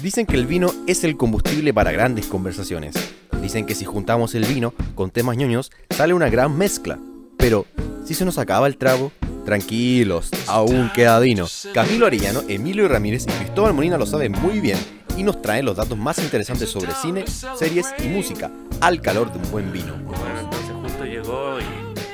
[0.00, 2.94] Dicen que el vino es el combustible para grandes conversaciones.
[3.40, 6.98] Dicen que si juntamos el vino con temas ñoños, sale una gran mezcla.
[7.38, 7.64] Pero,
[8.04, 9.10] si se nos acaba el trago,
[9.46, 11.46] tranquilos, aún queda vino.
[11.72, 14.78] Camilo Arellano, Emilio Ramírez y Cristóbal Molina lo saben muy bien
[15.16, 18.50] y nos traen los datos más interesantes sobre cine, series y música,
[18.82, 19.94] al calor de un buen vino.
[20.04, 21.64] Bueno, entonces justo llegó y.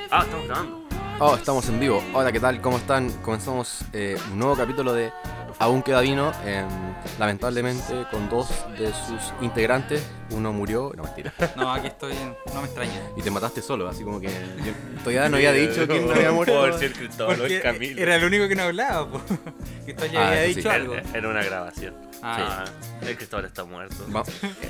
[0.08, 0.82] Ah, estamos grabando.
[1.18, 2.02] Oh, estamos en vivo.
[2.14, 2.60] Hola, ¿qué tal?
[2.60, 3.10] ¿Cómo están?
[3.22, 5.12] Comenzamos eh, un nuevo capítulo de
[5.58, 6.32] Aún queda vino.
[6.44, 6.66] em,
[7.18, 10.92] lamentablemente, con dos de sus integrantes, uno murió.
[10.96, 11.32] No, mentira.
[11.56, 12.14] No, aquí estoy,
[12.54, 13.00] no me extraña.
[13.16, 16.32] Y te mataste solo, así como que yo todavía no había dicho quién no había
[16.32, 16.52] muerto.
[16.54, 18.00] Por Cristóbal es Camilo.
[18.02, 19.20] era el único que no hablaba, po.
[19.84, 20.54] que esto ya Ah, había sí.
[20.54, 20.94] dicho algo.
[21.14, 21.94] Era, una grabación.
[22.22, 22.64] Ah, Ah,
[23.06, 23.96] el Cristóbal está muerto.
[24.14, 24.22] Va-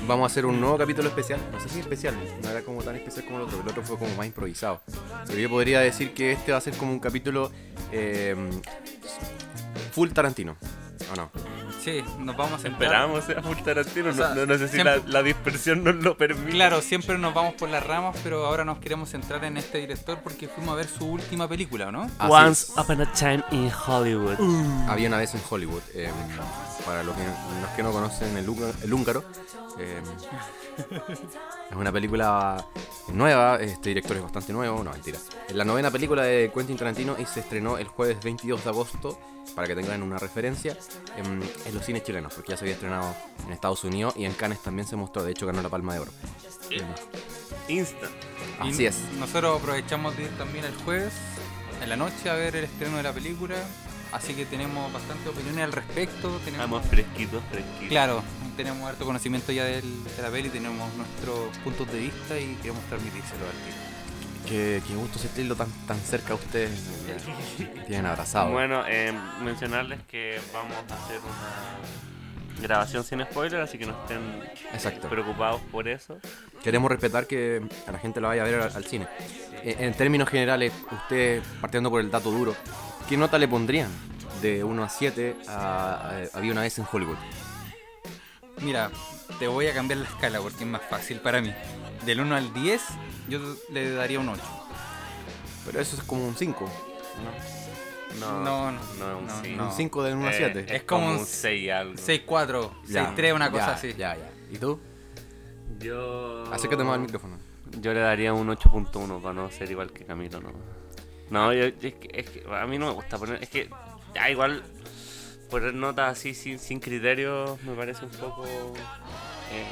[0.07, 1.39] vamos a hacer un nuevo capítulo especial.
[1.51, 3.61] No sé si especial, no era como tan especial como el otro.
[3.61, 4.81] El otro fue como más improvisado.
[5.27, 7.51] Pero yo podría decir que este va a ser como un capítulo
[7.91, 8.35] eh,
[9.91, 10.55] full Tarantino.
[11.11, 11.29] ¿O no?
[11.83, 12.81] sí, nos vamos a sentar.
[12.83, 14.09] Esperamos a full Tarantino.
[14.09, 16.51] O sea, no, no- no sé si siempre- la, la dispersión nos lo permite.
[16.51, 20.19] Claro, siempre nos vamos por las ramas, pero ahora nos queremos centrar en este director
[20.23, 22.09] porque fuimos a ver su última película, ¿o ¿no?
[22.29, 24.37] Once upon a time in Hollywood.
[24.87, 25.81] Había una vez en Hollywood.
[25.93, 26.09] eh,
[26.85, 29.23] para los que, los que no conocen el, húngaro- el húngaro,
[29.79, 30.01] eh,
[31.69, 32.65] es una película
[33.11, 33.57] nueva.
[33.57, 34.83] Este director es bastante nuevo.
[34.83, 35.19] No, mentira.
[35.47, 39.19] Es la novena película de Quentin Tarantino y se estrenó el jueves 22 de agosto.
[39.55, 40.75] Para que tengan una referencia
[41.17, 43.13] en, en los cines chilenos, porque ya se había estrenado
[43.45, 45.21] en Estados Unidos y en Cannes también se mostró.
[45.23, 46.11] De hecho, ganó la Palma de Oro.
[47.67, 48.11] Instant.
[48.59, 48.97] Así Y es.
[49.19, 51.13] Nosotros aprovechamos de ir también el jueves,
[51.81, 53.55] en la noche, a ver el estreno de la película.
[54.11, 56.29] Así que tenemos bastante opiniones al respecto.
[56.45, 57.89] Tenemos, Estamos fresquitos, fresquitos.
[57.89, 58.23] claro,
[58.55, 62.83] tenemos harto conocimiento ya del- de la peli, tenemos nuestros puntos de vista y queremos
[62.85, 63.73] transmitírselo al tío.
[64.47, 66.71] Qué, qué gusto sentirlo tan, tan cerca a ustedes.
[67.87, 68.51] Tienen abrazado.
[68.51, 74.19] Bueno, eh, mencionarles que vamos a hacer una grabación sin spoiler, así que no estén
[74.73, 75.07] Exacto.
[75.09, 76.17] preocupados por eso.
[76.61, 79.07] Queremos respetar que a la gente la vaya a ver al, al cine.
[79.63, 82.53] En términos generales, ustedes, partiendo por el dato duro,
[83.07, 83.89] ¿qué nota le pondrían
[84.41, 87.17] de 1 a 7 a, a- Había una vez en Hollywood?
[88.63, 88.89] Mira,
[89.39, 91.53] te voy a cambiar la escala porque es más fácil para mí.
[92.05, 92.81] Del 1 al 10,
[93.29, 93.39] yo
[93.71, 94.41] le daría un 8.
[95.65, 96.69] Pero eso es como un 5.
[98.19, 99.57] No, No, no, no es un no, cinco.
[99.57, 99.69] no.
[99.69, 100.59] Un 5 de 1 a Eh, 7.
[100.59, 101.93] Es, Es como como un un 6 algo.
[101.97, 103.93] 6, 4, 6, 3, una cosa así.
[103.97, 104.29] Ya, ya.
[104.51, 104.79] ¿Y tú?
[105.79, 106.43] Yo.
[106.53, 107.37] Acércate más al micrófono.
[107.79, 110.51] Yo le daría un 8.1 para no ser igual que Camilo, ¿no?
[111.29, 113.41] No, yo, es, que, es que a mí no me gusta poner.
[113.41, 113.67] Es que
[114.13, 114.61] ya igual
[115.53, 118.45] poner notas así sin, sin criterio me parece un poco.
[118.45, 119.63] eh,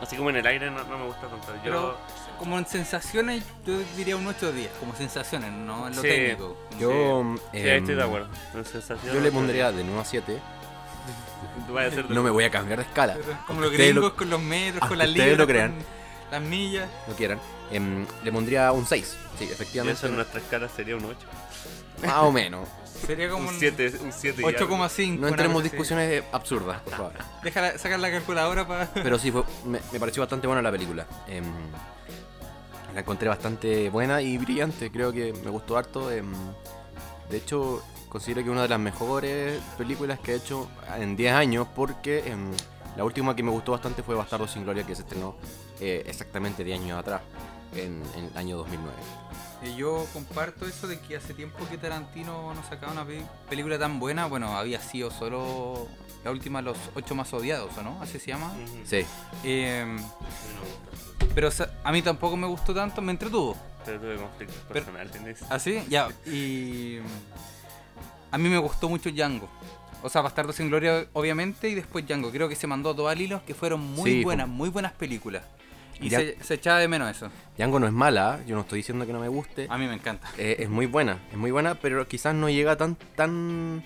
[0.00, 1.46] así como en el aire no, no me gusta tanto.
[1.56, 1.62] Yo.
[1.62, 1.98] Pero
[2.38, 6.08] como en sensaciones, yo diría un 8 o 10, como sensaciones, no en lo Sí.
[6.08, 6.56] técnico.
[6.78, 6.90] Yo,
[7.52, 8.28] sí, ahí em, estoy de acuerdo.
[9.12, 10.38] Yo le pondría de 1 a 7.
[11.66, 13.16] Tú vas a ser de- No me voy a cambiar de escala.
[13.46, 15.72] Como los Ustedes lo- gringos con los metros, con las ustedes libras, lo crean.
[15.72, 16.88] con las millas.
[17.08, 17.40] No quieran.
[17.70, 19.16] Em, le pondría un 6.
[19.38, 19.98] Sí, Y efectivamente.
[19.98, 21.26] eso en nuestra escala sería un 8.
[22.04, 22.68] Más o menos.
[23.06, 25.18] Sería como Un un 7, un 7 8,5.
[25.18, 25.70] No entremos así.
[25.70, 27.12] discusiones absurdas, por favor.
[27.42, 28.86] Déjala, sacar la calculadora para.
[28.94, 31.06] Pero sí, fue- me, me pareció bastante buena la película.
[31.26, 31.44] Em,
[32.94, 34.90] la encontré bastante buena y brillante.
[34.90, 36.10] Creo que me gustó harto.
[36.12, 36.32] em,
[37.30, 41.66] de hecho, considero que una de las mejores películas que he hecho en 10 años
[41.74, 42.50] porque em,
[42.96, 45.34] la última que me gustó bastante fue Bastardo sin Gloria que se estrenó
[45.80, 47.22] eh, exactamente 10 años atrás,
[47.74, 48.92] en, en el año 2009.
[49.64, 53.78] Y yo comparto eso de que hace tiempo que Tarantino no sacaba una pe- película
[53.78, 54.26] tan buena.
[54.26, 55.86] Bueno, había sido solo
[56.24, 58.00] la última, Los Ocho Más Odiados, ¿o no?
[58.02, 58.52] Así se llama.
[58.84, 59.04] Sí,
[59.44, 59.86] Eh,
[61.34, 63.56] pero o sea, a mí tampoco me gustó tanto, me entretuvo.
[63.84, 65.46] Pero tuve conflictos Pero- personales en eso.
[65.48, 65.82] ¿Así?
[65.88, 66.08] Ya.
[66.26, 66.98] Y.
[68.30, 69.48] A mí me gustó mucho Django.
[70.02, 72.30] O sea, Bastardo sin Gloria, obviamente, y después Django.
[72.32, 75.44] Creo que se mandó dos al hilo que fueron muy Sí, buenas, muy buenas películas.
[76.02, 77.30] Y se, se echaba de menos eso.
[77.56, 79.66] Django no es mala, yo no estoy diciendo que no me guste.
[79.68, 80.28] A mí me encanta.
[80.38, 83.82] Eh, es muy buena, es muy buena, pero quizás no llega tan, tan,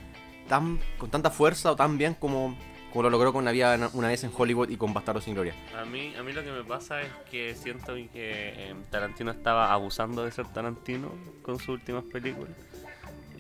[0.49, 2.57] tan, con tanta fuerza o tan bien como,
[2.93, 5.55] como lo logró con Había una vez en Hollywood y con Bastardo sin Gloria.
[5.77, 9.73] A mí, a mí lo que me pasa es que siento que eh, Tarantino estaba
[9.73, 12.53] abusando de ser Tarantino con sus últimas películas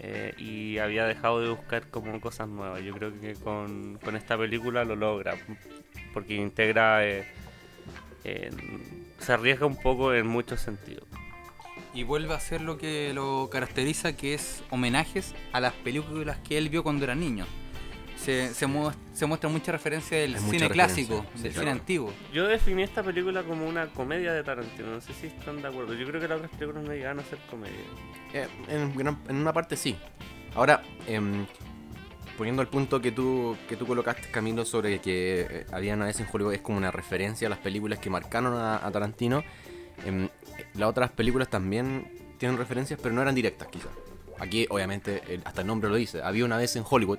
[0.00, 2.82] eh, y había dejado de buscar como cosas nuevas.
[2.82, 5.36] Yo creo que con, con esta película lo logra
[6.12, 7.04] porque integra,
[8.26, 8.50] eh,
[9.18, 11.04] se arriesga un poco en muchos sentidos.
[11.94, 16.58] Y vuelve a hacer lo que lo caracteriza, que es homenajes a las películas que
[16.58, 17.46] él vio cuando era niño.
[18.18, 21.60] Se, se, mu- se muestra mucha referencia del cine referencia, clásico, sí, del claro.
[21.68, 22.12] cine antiguo.
[22.32, 25.94] Yo definí esta película como una comedia de Tarantino, no sé si están de acuerdo.
[25.94, 27.76] Yo creo que las otras películas no llegan a ser comedia.
[28.34, 29.96] Eh, en, una parte sí.
[30.54, 31.46] Ahora, em,
[32.36, 36.20] poniendo el punto que tú, que tú colocaste, Camilo, sobre que eh, había una vez
[36.20, 39.42] en Hollywood, es como una referencia a las películas que marcaron a, a Tarantino.
[40.04, 40.28] Em,
[40.74, 43.90] las otras películas también tienen referencias, pero no eran directas, quizás.
[44.38, 46.22] Aquí, obviamente, hasta el nombre lo dice.
[46.22, 47.18] Había una vez en Hollywood,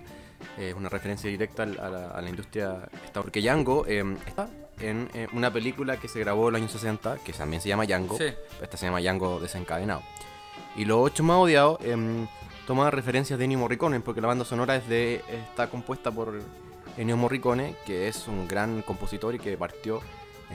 [0.60, 2.88] eh, una referencia directa al- a la, a la industria.
[3.06, 4.48] esta- Porque Django em, está
[4.80, 7.86] en eh, una película que se grabó en los años 60, que también se llama
[7.88, 8.16] Django.
[8.18, 8.26] Sí.
[8.62, 10.04] Esta se llama Django desencadenado.
[10.76, 11.80] Y los ocho más odiados
[12.68, 16.40] em, toma referencias de Ennio Morricone, porque la banda sonora es de, está compuesta por
[16.98, 20.02] Ennio Morricone, que es un gran compositor y que partió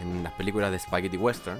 [0.00, 1.59] en las películas de Spaghetti Western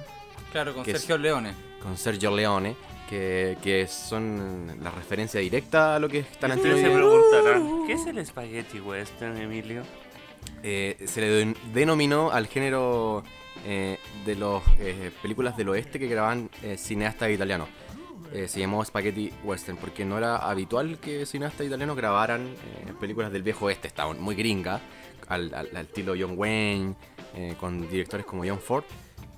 [0.51, 1.53] Claro, con es- Sergio Leone.
[1.81, 2.75] con Sergio Leone,
[3.09, 6.75] que, que son la referencia directa a lo que es Tarantino.
[6.75, 9.83] Ustedes se y- preguntarán, ¿qué es el spaghetti western, Emilio?
[10.61, 13.23] Eh, se le den- denominó al género
[13.65, 14.61] eh, de las
[15.21, 17.69] películas del oeste que grababan eh, cineastas italianos.
[18.31, 23.31] Eh, se llamó Spaghetti Western porque no era habitual que cineastas italianos grabaran eh, películas
[23.31, 24.81] del viejo oeste, estaban muy gringas,
[25.27, 26.95] al, al- al estilo John Wayne,
[27.35, 28.83] eh, con directores como John Ford.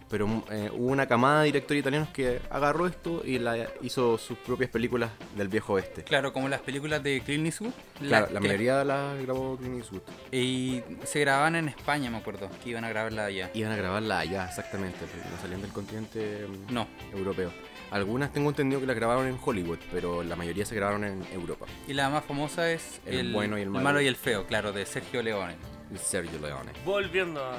[0.08, 4.38] Pero eh, hubo una camada de directores italianos que agarró esto y la, hizo sus
[4.38, 6.04] propias películas del viejo oeste.
[6.04, 7.72] Claro, como las películas de Clint Eastwood.
[8.00, 10.02] Claro, la que- mayoría las grabó Clint Eastwood.
[10.32, 13.50] Y se grababan en España, me acuerdo, que iban a grabarla allá.
[13.56, 15.00] Iban a grabarla allá, exactamente,
[15.32, 16.88] no salían del continente mm, No.
[17.12, 17.52] europeo.
[17.96, 21.66] Algunas tengo entendido que las grabaron en Hollywood, pero la mayoría se grabaron en Europa.
[21.88, 24.02] Y la más famosa es El bueno y el malo.
[24.02, 25.56] y el feo, claro, de Sergio Leone.
[25.94, 26.74] Y Sergio Leone.
[26.84, 27.56] Volviendo a...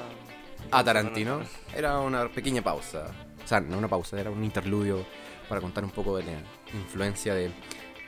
[0.69, 1.41] A Tarantino
[1.75, 3.07] era una pequeña pausa.
[3.43, 5.03] O sea, no una pausa, era un interludio
[5.49, 6.33] para contar un poco de la
[6.77, 7.49] influencia de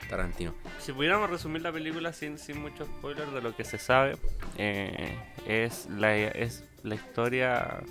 [0.08, 0.54] Tarantino.
[0.78, 4.18] Si pudiéramos resumir la película sin, sin mucho spoiler de lo que se sabe,
[4.56, 5.18] eh,
[5.48, 7.82] es, la, es la historia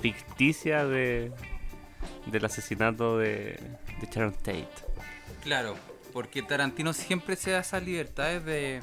[0.00, 1.30] ficticia de,
[2.26, 3.58] del asesinato de,
[4.00, 4.68] de Sharon Tate.
[5.42, 5.76] Claro,
[6.12, 8.80] porque Tarantino siempre se da esas libertades de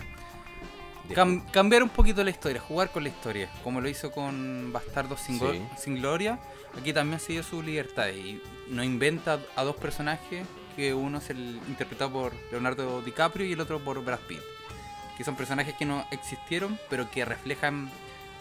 [1.08, 4.72] De- cam- cambiar un poquito la historia, jugar con la historia, como lo hizo con
[4.74, 5.62] Bastardos sin, Go- Sí.
[5.78, 6.40] sin Gloria.
[6.80, 11.30] Aquí también se dio su libertad y no inventa a dos personajes, que uno es
[11.32, 14.42] el interpretado por Leonardo DiCaprio y el otro por Brad Pitt,
[15.18, 17.90] que son personajes que no existieron, pero que reflejan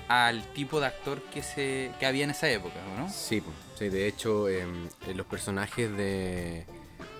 [0.08, 3.08] al tipo de actor que se que había en esa época, ¿no?
[3.10, 3.42] Sí.
[3.76, 6.64] Sí de hecho, em, eh, los personajes de,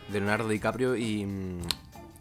[0.08, 1.60] de Leonardo DiCaprio y, mm,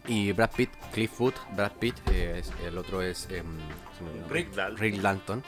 [0.08, 4.28] y Brad Pitt, Cliff Wood, Brad Pitt, eh, es- el otro es olvidó.
[4.30, 4.78] Rick Dalton.
[4.78, 5.44] Rick Dalton,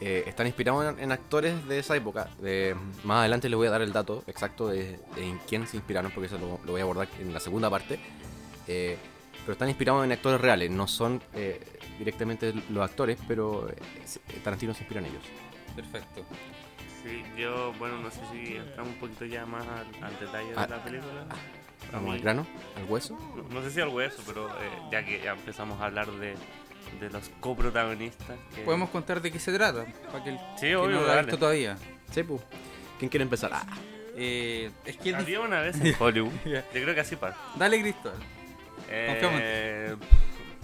[0.00, 2.28] eh, están inspirados en, en actores de esa época.
[3.04, 6.12] Más adelante les voy a dar el dato exacto de, de en quién se inspiraron,
[6.12, 7.98] porque eso lo, lo voy a abordar en la segunda parte.
[8.68, 8.96] Eh,
[9.40, 11.58] pero están inspirados en actores reales, no son eh,
[11.98, 13.76] directamente los actores, pero eh,
[14.44, 15.22] Tarantino se inspira en ellos.
[15.74, 16.22] Perfecto.
[17.08, 20.66] Sí, yo, bueno, no sé si entramos un poquito ya más al, al detalle Ah,
[20.66, 21.22] de la película.
[21.22, 22.46] A Vamos mí- al grano,
[22.76, 23.18] al hueso.
[23.36, 26.34] No, no sé si al hueso, pero eh, ya que ya empezamos a hablar de,
[27.00, 28.36] de los coprotagonistas.
[28.54, 31.06] que- Podemos contar de qué se trata, para que el Sí, que obvio, no lo
[31.06, 31.22] ha dale.
[31.22, 31.78] visto todavía.
[32.12, 32.38] Sí, pu.
[32.98, 33.50] ¿Quién quiere empezar?
[33.54, 33.64] Ah,
[34.20, 36.32] Eh, es que Había una vez en Hollywood.
[36.44, 37.38] Yo creo que así pasa.
[37.56, 38.18] Dale, Cristóbal.
[38.90, 39.96] Eh,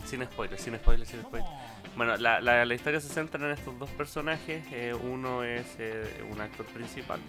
[0.05, 1.49] sin spoiler, sin spoiler, sin spoiler.
[1.97, 4.65] Bueno, la, la, historia se centra en estos dos personajes.
[4.73, 7.21] eh, uno es eh, un actor principal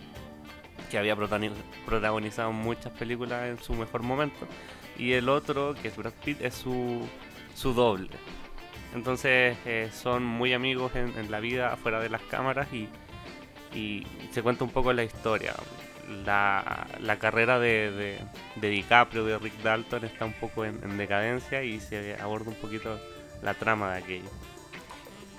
[0.90, 4.48] que había protagonizado muchas películas en su mejor momento.
[4.98, 7.08] Y el otro, que es Brad Pitt, es su,
[7.56, 8.10] su doble.
[8.96, 12.88] Entonces eh, son muy amigos en, la vida afuera de las cámaras y,
[13.74, 15.54] y se cuenta un poco la historia.
[16.24, 18.20] La, la carrera de, de,
[18.56, 23.00] de DiCaprio, de Rick Dalton, está un poco en decadencia y se aborda un poquito
[23.42, 24.30] la trama de aquello.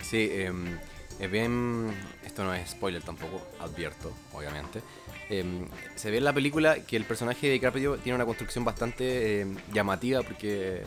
[0.02, 0.78] Sí, em,
[1.18, 1.92] es bien.
[2.24, 4.82] Esto no es spoiler tampoco, advierto, obviamente.
[5.28, 9.40] Em, se ve en la película que el personaje de DiCaprio tiene una construcción bastante
[9.40, 10.82] em, llamativa porque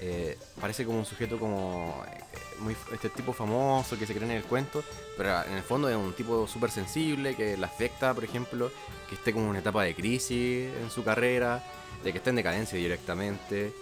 [0.00, 2.20] eh, parece como un sujeto como eh,
[2.60, 4.84] muy este tipo famoso que se cree en el cuento,
[5.16, 8.70] pero en el fondo es un tipo súper sensible que le afecta, por ejemplo,
[9.08, 11.62] que esté como en una etapa de crisis en su carrera,
[12.02, 13.72] de que esté en decadencia directamente.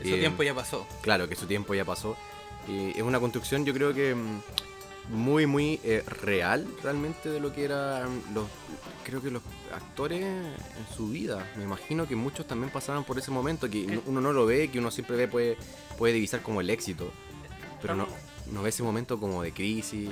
[0.00, 0.86] Su Y, em, tiempo ya pasó.
[1.02, 2.16] Claro, que su tiempo ya pasó.
[2.70, 4.40] Y es una construcción, yo creo que mm,
[5.16, 8.46] muy, muy eh, real realmente de lo que eran los.
[9.04, 9.42] Creo que los
[9.74, 11.44] actores en su vida.
[11.56, 14.70] Me imagino que muchos también pasaban por ese momento que no- uno no lo ve,
[14.70, 15.56] que uno siempre ve, puede,
[15.98, 17.10] puede divisar como el éxito.
[17.82, 18.06] Pero no,
[18.52, 20.08] no ve ese momento como de crisis,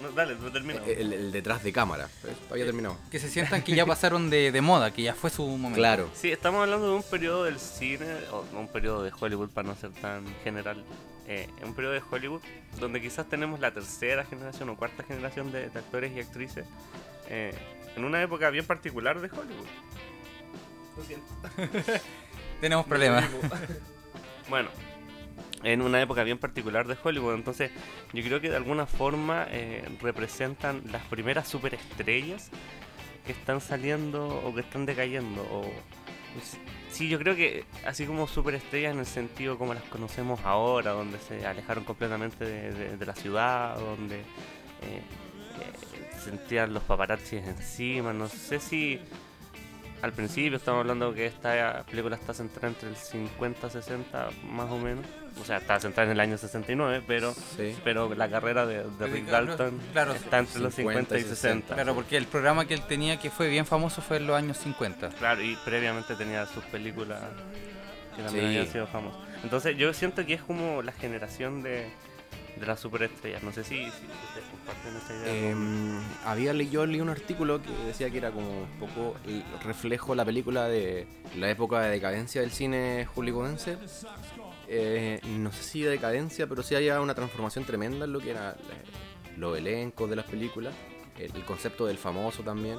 [0.00, 0.80] No, dale, no termino.
[0.84, 2.08] el, el detrás de cámara.
[2.20, 2.98] Pues, Había terminado.
[3.10, 5.76] Que se sientan que ya pasaron de, de moda, que ya fue su momento.
[5.76, 6.10] Claro.
[6.14, 9.74] Sí, estamos hablando de un periodo del cine, o un periodo de Hollywood para no
[9.76, 10.84] ser tan general.
[11.28, 12.40] Eh, un periodo de Hollywood
[12.78, 16.64] donde quizás tenemos la tercera generación o cuarta generación de, de actores y actrices
[17.28, 17.52] eh,
[17.96, 19.66] en una época bien particular de Hollywood.
[20.96, 21.26] Lo siento.
[22.60, 23.24] Tenemos problemas.
[24.48, 24.68] Bueno,
[25.66, 27.34] en una época bien particular de Hollywood.
[27.34, 27.72] Entonces,
[28.12, 32.50] yo creo que de alguna forma eh, representan las primeras superestrellas
[33.26, 35.42] que están saliendo o que están decayendo.
[35.42, 35.62] O,
[36.34, 36.56] pues,
[36.88, 41.18] sí, yo creo que así como superestrellas en el sentido como las conocemos ahora, donde
[41.18, 44.22] se alejaron completamente de, la ciudad, donde eh,
[44.82, 48.12] eh, sentían los paparazzis encima.
[48.12, 49.00] No sé si
[50.06, 54.78] al principio estamos hablando que esta película está centrada entre el 50 60 más o
[54.78, 55.04] menos.
[55.40, 57.76] O sea, está centrada en el año 69, pero Sí.
[57.84, 61.74] pero la carrera de, Rick Dalton claro, está entre los 50 50 y y 60.
[61.74, 64.56] Claro, porque el programa que él tenía que fue bien famoso fue en los años
[64.58, 65.10] 50.
[65.10, 67.20] Claro, y previamente tenía sus películas
[68.16, 68.50] que también Sí.
[68.58, 69.20] habían sido famosas.
[69.44, 71.90] Entonces yo siento que es como la generación de,
[72.58, 73.42] de las superestrellas.
[73.42, 75.50] No sé si, ustedes comparten esa idea.
[75.50, 80.14] Em, había yo leí un artículo que decía que era como un poco el reflejo
[80.14, 83.76] la película de la época de decadencia del cine hollywoodense.
[84.68, 88.30] Eh, no sé si de decadencia, pero sí había una transformación tremenda en lo que
[88.30, 90.74] era la- los elencos de las películas,
[91.18, 92.78] el, concepto del famoso también,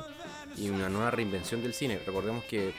[0.58, 2.00] y una nueva reinvención del cine.
[2.06, 2.74] Recordemos que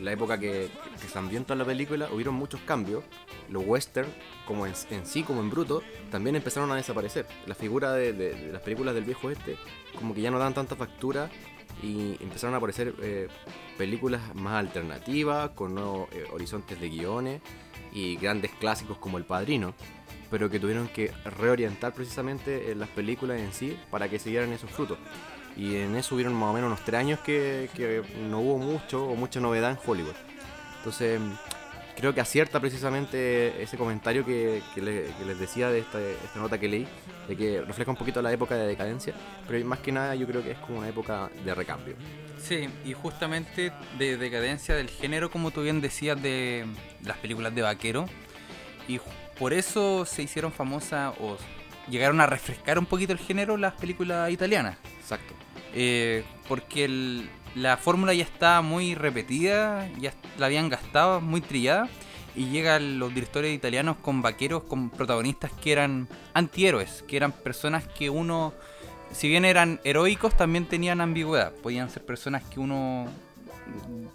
[0.00, 0.70] la época que,
[1.00, 3.04] que se ambientó la película hubieron muchos cambios.
[3.48, 4.08] Los western,
[4.46, 7.26] como en, sí, como en bruto, también empezaron a desaparecer.
[7.46, 9.56] La figura de, de- de las películas del viejo este,
[9.98, 11.30] como que ya no dan tanta factura
[11.82, 13.28] y empezaron a aparecer eh,
[13.78, 17.40] películas más alternativas, con nuevos eh, horizontes de guiones
[17.92, 19.74] y grandes clásicos como El Padrino,
[20.30, 24.70] pero que tuvieron que reorientar precisamente eh, las películas en sí para que siguieran esos
[24.70, 24.98] frutos.
[25.56, 29.04] Y en eso hubieron más o menos unos tres años que, que no hubo mucho
[29.04, 30.14] o mucha novedad en Hollywood.
[30.78, 31.20] Entonces,
[31.96, 36.40] creo que acierta precisamente ese comentario que, que le- que les decía de esta, esta
[36.40, 36.88] nota que leí,
[37.28, 39.14] de que refleja un poquito la época de decadencia,
[39.46, 41.94] pero más que nada yo creo que es como una época de recambio.
[42.42, 46.66] Sí, y justamente de decadencia del género, como tú bien decías, de
[47.04, 48.06] las películas de vaquero.
[48.88, 48.98] Y
[49.38, 51.36] por eso se hicieron famosas o
[51.88, 54.76] llegaron a refrescar un poquito el género las películas italianas.
[54.98, 55.34] Exacto.
[55.74, 61.88] Eh, porque el- la fórmula ya está muy repetida, ya la habían gastado, muy trillada.
[62.34, 67.84] Y llegan los directores italianos con vaqueros, con protagonistas que eran antihéroes, que eran personas
[67.86, 68.54] que uno,
[69.12, 71.52] si bien eran heroicos, también tenían ambigüedad.
[71.52, 73.06] Podían ser personas que uno.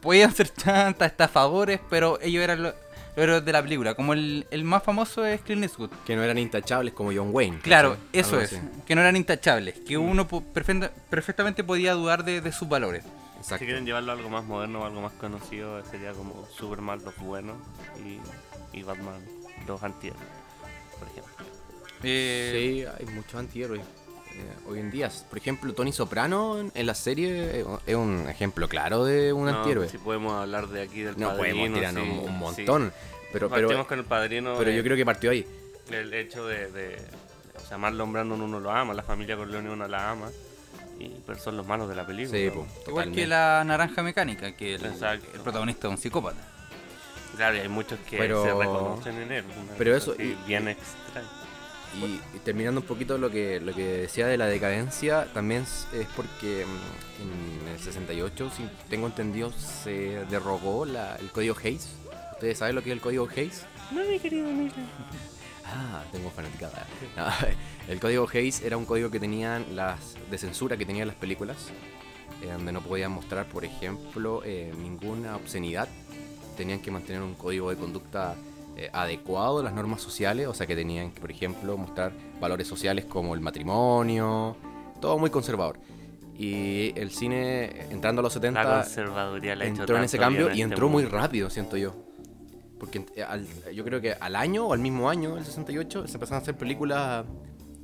[0.02, 2.74] Podían ser chantas, estafadores, pero ellos eran
[3.18, 3.94] héroes de la película.
[3.96, 5.90] Como el, el más famoso es Clint Eastwood.
[6.06, 7.60] Que no eran intachables como John Wayne.
[7.60, 8.58] Claro, eso es.
[8.86, 9.80] Que no eran intachables.
[9.80, 13.04] Que uno po- perfecta- perfectamente podía dudar de, de sus valores.
[13.38, 13.58] Exacto.
[13.60, 17.58] Si quieren llevarlo a algo más moderno, algo más conocido, sería como Superman los buenos
[18.04, 18.20] y,
[18.78, 19.22] y Batman
[19.68, 20.24] los antihéroes,
[20.98, 21.34] por ejemplo.
[22.04, 23.82] Eh, Sí, hay muchos antihéroes
[24.68, 25.10] hoy en día.
[25.30, 29.46] Por ejemplo, Tony Soprano en, en la serie eh, es un ejemplo claro de un
[29.46, 29.88] No, antihéroe.
[29.90, 31.58] Si podemos hablar de aquí del no padrino.
[31.58, 32.32] podemos tirar sí, un, un sí.
[32.32, 32.94] montón.
[33.34, 34.56] Pero, pero, Partimos con el padrino.
[34.58, 35.46] pero de- yo creo que partió ahí.
[35.90, 36.98] El hecho de, de
[37.64, 40.30] o sea, Marlon Brando uno lo ama, la familia Corleone uno la ama,
[41.00, 42.38] y, pero son los malos de la película.
[42.38, 42.54] Sí, ¿no?
[42.54, 46.38] po, igual que la naranja mecánica, que el, el protagonista es un psicópata.
[47.36, 49.44] Claro, y hay muchos que Pero- se reconocen en él.
[49.78, 51.28] pero eso- y- bien extraño.
[51.96, 56.08] Y, y terminando un poquito lo que, lo que decía de la decadencia, también es
[56.16, 61.88] porque mm, en el 68, si tengo entendido, se derogó la- el código Hayes.
[62.34, 63.66] ¿Ustedes saben lo que es el código Hayes?
[63.92, 64.74] No, mi querido Mila.
[65.70, 66.88] Ah, tengo fanaticada.
[67.18, 67.26] No,
[67.90, 71.58] el código Hayes era un código que tenían las de censura que tenían las películas,
[72.42, 75.90] eh, donde no podían mostrar, por ejemplo, eh, ninguna obscenidad.
[76.56, 78.36] Tenían que mantener un código de conducta
[78.78, 82.68] eh, adecuado a las normas sociales, o sea que tenían que, por ejemplo, mostrar valores
[82.68, 84.56] sociales como el matrimonio,
[85.02, 85.80] todo muy conservador.
[86.40, 90.18] Y el cine, entrando a los 70, La conservaduría la ha hecho entró en ese
[90.20, 91.96] cambio y este entró muy rápido, siento yo.
[92.80, 96.14] Porque eh, al- yo creo que al año o al mismo año, el 68, se
[96.14, 97.26] empezaron a hacer películas,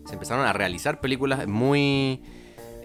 [0.05, 2.21] se empezaron a realizar películas muy...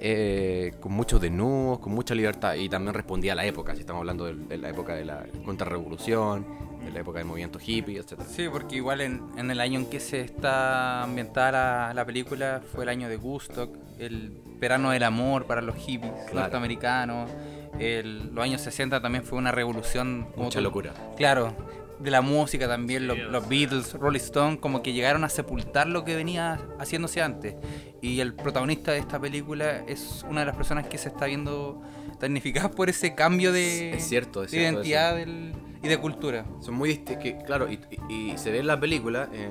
[0.01, 4.01] eh, con muchos desnudos, con mucha libertad y también respondía a la época, si estamos
[4.01, 6.47] hablando de, de la época de la contrarrevolución,
[6.89, 8.21] de la época del movimiento hippie, etc.
[8.29, 11.53] Sí, porque igual en, en el año en que se está ambientada
[11.89, 16.13] la, la película fue el año de Woodstock, el verano del amor para los hippies
[16.31, 16.41] Claro.
[16.41, 17.31] norteamericanos.
[17.79, 20.27] el- los años 60 también fue una revolución.
[20.33, 20.93] como Mucha tú- locura.
[21.17, 21.55] Claro,
[22.01, 23.49] de la música también, Sí, los, los.
[23.49, 27.55] Beatles, Rolling Stone, como que llegaron a sepultar lo que venía haciéndose antes.
[28.01, 31.83] Y el protagonista de esta película es una de las personas que se está viendo
[32.21, 36.45] damnificada por ese cambio de, Es cierto, es de cierto identidad del- y de cultura.
[36.61, 39.51] Son muy que Claro, y, y- y se ve en la película, eh,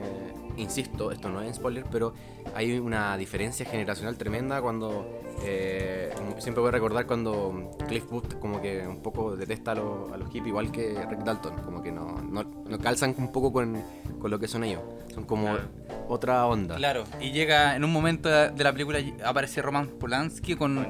[0.57, 2.13] insisto, esto no es spoiler, pero
[2.55, 8.61] hay una diferencia generacional tremenda cuando eh, siempre voy a recordar cuando Cliff Booth como
[8.61, 11.91] que un poco detesta a los, a los hippies igual que Rick Dalton, como que
[11.91, 13.81] no, no, no calzan un poco con,
[14.19, 14.81] con lo que son ellos,
[15.13, 15.67] son como Claro.
[16.07, 16.75] otra onda.
[16.75, 20.87] Claro, y llega en un momento de la película aparece Roman Polanski con,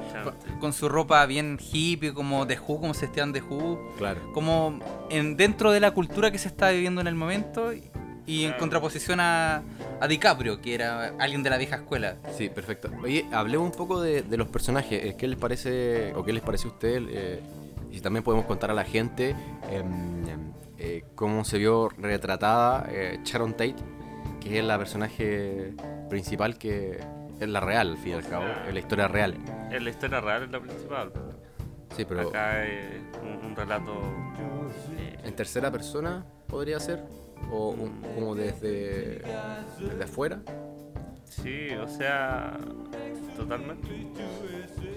[0.60, 4.20] Con su ropa bien hippie, como de Who, como se estean de Who, Claro.
[4.32, 4.78] como
[5.10, 7.82] en, dentro de la cultura que se está viviendo en el momento y,
[8.28, 9.62] y en contraposición a,
[10.00, 12.16] a DiCaprio, que era alguien de la vieja escuela.
[12.36, 12.90] Sí, perfecto.
[13.02, 15.02] Oye, hablemos un poco de, de los personajes.
[15.04, 17.02] Eh, ¿Qué les parece o qué les parece a usted?
[17.10, 17.40] eh,
[17.90, 19.30] y si también podemos contar a la gente
[19.70, 23.76] em, em, eh, cómo se vio retratada eh, Sharon Tate,
[24.40, 25.72] que es la personaje
[26.10, 27.00] principal que
[27.40, 29.36] es la real, al fin y al cabo, es la historia real.
[29.72, 31.12] Es la historia real es la principal.
[31.96, 33.92] Sí, pero Acá es un, un relato.
[34.98, 37.02] eh, en tercera persona podría ser,
[37.50, 39.22] o un- como desde,
[39.80, 40.40] desde afuera.
[41.24, 42.56] sí, o sea,
[43.36, 43.86] totalmente.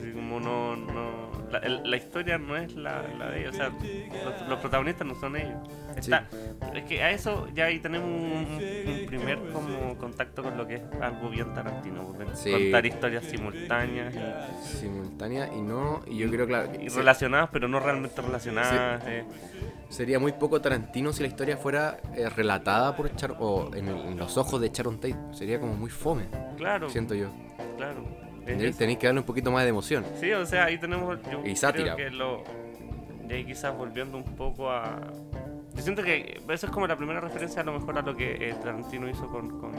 [0.02, 0.76] Sí, como no.
[0.76, 4.60] no la, el- la historia no es la, la de ellos, o sea, los, los
[4.60, 5.58] protagonistas no son ellos.
[5.98, 6.28] Está,
[6.74, 8.48] Es que a eso ya ahí tenemos un,
[8.88, 12.52] un primer como contacto con lo que es algo bien Tarantino, porque Sí.
[12.52, 17.80] contar historias simultáneas y, Simultánea y no, y yo creo claro, y relacionadas, pero no
[17.82, 19.04] realmente relacionadas.
[19.08, 19.26] eh.
[19.92, 23.98] Sería muy poco Tarantino si la historia fuera eh, relatada por Char o en, el-
[24.00, 25.16] en los ojos de Sharon Tate.
[25.34, 27.28] Sería como muy fome, Claro, siento yo.
[27.78, 28.04] claro.
[28.48, 30.06] es Tenéis, que darle un poquito más de emoción.
[30.20, 31.20] Sí, o sea, ahí tenemos.
[31.32, 31.96] Yo Y sátira.
[31.96, 32.44] creo que lo.
[33.30, 35.00] Y ahí quizás volviendo un poco a.
[35.76, 38.50] Yo siento que eso es como la primera referencia a lo mejor a lo que
[38.50, 39.72] eh, Tarantino hizo con, con,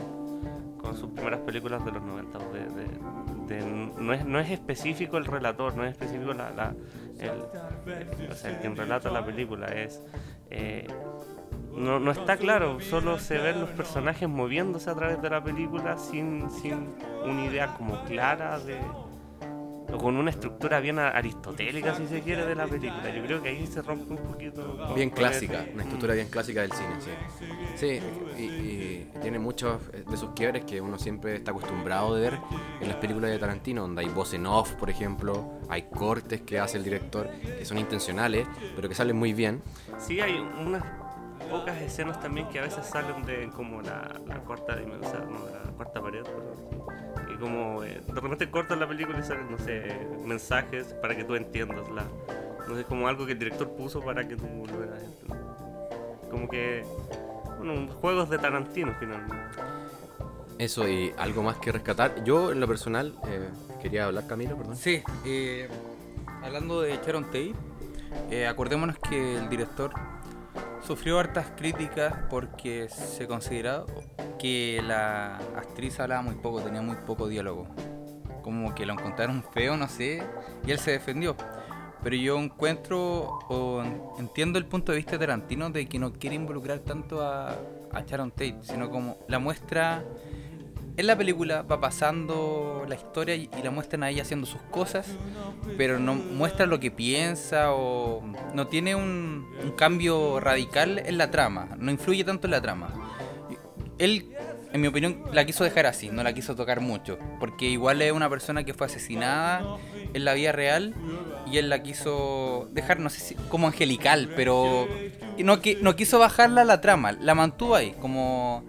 [0.78, 2.38] con sus primeras películas de los 90.
[2.38, 6.74] De, de- de- no, es, no es específico el relator, no es específico la, la-
[7.18, 9.66] el, o sea, quien relata la película.
[9.66, 10.02] es
[10.50, 10.86] eh,
[11.74, 15.96] no, no está claro, solo se ven los personajes moviéndose a través de la película
[15.96, 18.78] sin, sin una idea como clara de,
[19.98, 23.08] con una estructura bien aristotélica, si se quiere, de la película.
[23.14, 24.92] Yo creo que ahí se rompe un poquito.
[24.94, 27.10] Bien clásica, una estructura bien clásica del cine, sí.
[27.76, 28.00] Sí,
[28.38, 32.38] y, y tiene muchos eh, de sus quiebres que uno siempre está acostumbrado de ver
[32.80, 36.58] en las películas de Tarantino, donde hay voz en off, por ejemplo, hay cortes que
[36.58, 39.62] hace el director que son intencionales, pero que salen muy bien.
[39.98, 40.84] Sí, hay unas
[41.50, 45.70] pocas escenas también que a veces salen de como la, la cuarta dimensión, no, la
[45.72, 50.94] cuarta pared, pero, como eh, de repente cortan la película y salen, no sé, mensajes
[51.02, 52.04] para que tú entiendas la,
[52.68, 55.02] no sé, como algo que el director puso para que tú lo veas.
[56.30, 56.84] Como que,
[57.58, 59.58] bueno, juegos de Tarantino finalmente.
[60.58, 62.22] Eso y algo más que rescatar.
[62.24, 63.48] Yo, en lo personal, eh,
[63.82, 64.76] quería hablar, Camilo, perdón.
[64.76, 65.68] Sí, eh,
[66.42, 67.54] hablando de Sharon Tate,
[68.30, 69.92] eh, acordémonos que el director
[70.86, 73.86] sufrió hartas críticas porque se consideraba
[74.38, 77.66] que la actriz hablaba muy poco, tenía muy poco diálogo.
[78.42, 80.22] Como que lo encontraron feo, no sé,
[80.66, 81.36] y él se defendió.
[82.02, 83.82] Pero yo encuentro o
[84.18, 87.50] entiendo el punto de vista de Tarantino de que no quiere involucrar tanto a,
[87.92, 90.02] a Sharon Tate, sino como la muestra
[90.96, 95.06] en la película va pasando la historia y, la muestran a ella haciendo sus cosas,
[95.76, 98.22] pero no muestra lo que piensa o
[98.54, 102.92] no tiene un, un cambio radical en la trama, no influye tanto en la trama.
[103.98, 104.34] Él,
[104.72, 108.12] en mi opinión, la quiso dejar así, no la quiso tocar mucho, porque igual es
[108.12, 109.62] una persona que fue asesinada
[110.14, 110.94] en la vida real
[111.46, 114.88] y él la quiso dejar, no sé si como angelical, pero
[115.38, 118.64] no, no quiso bajarla a la trama, la mantuvo ahí, como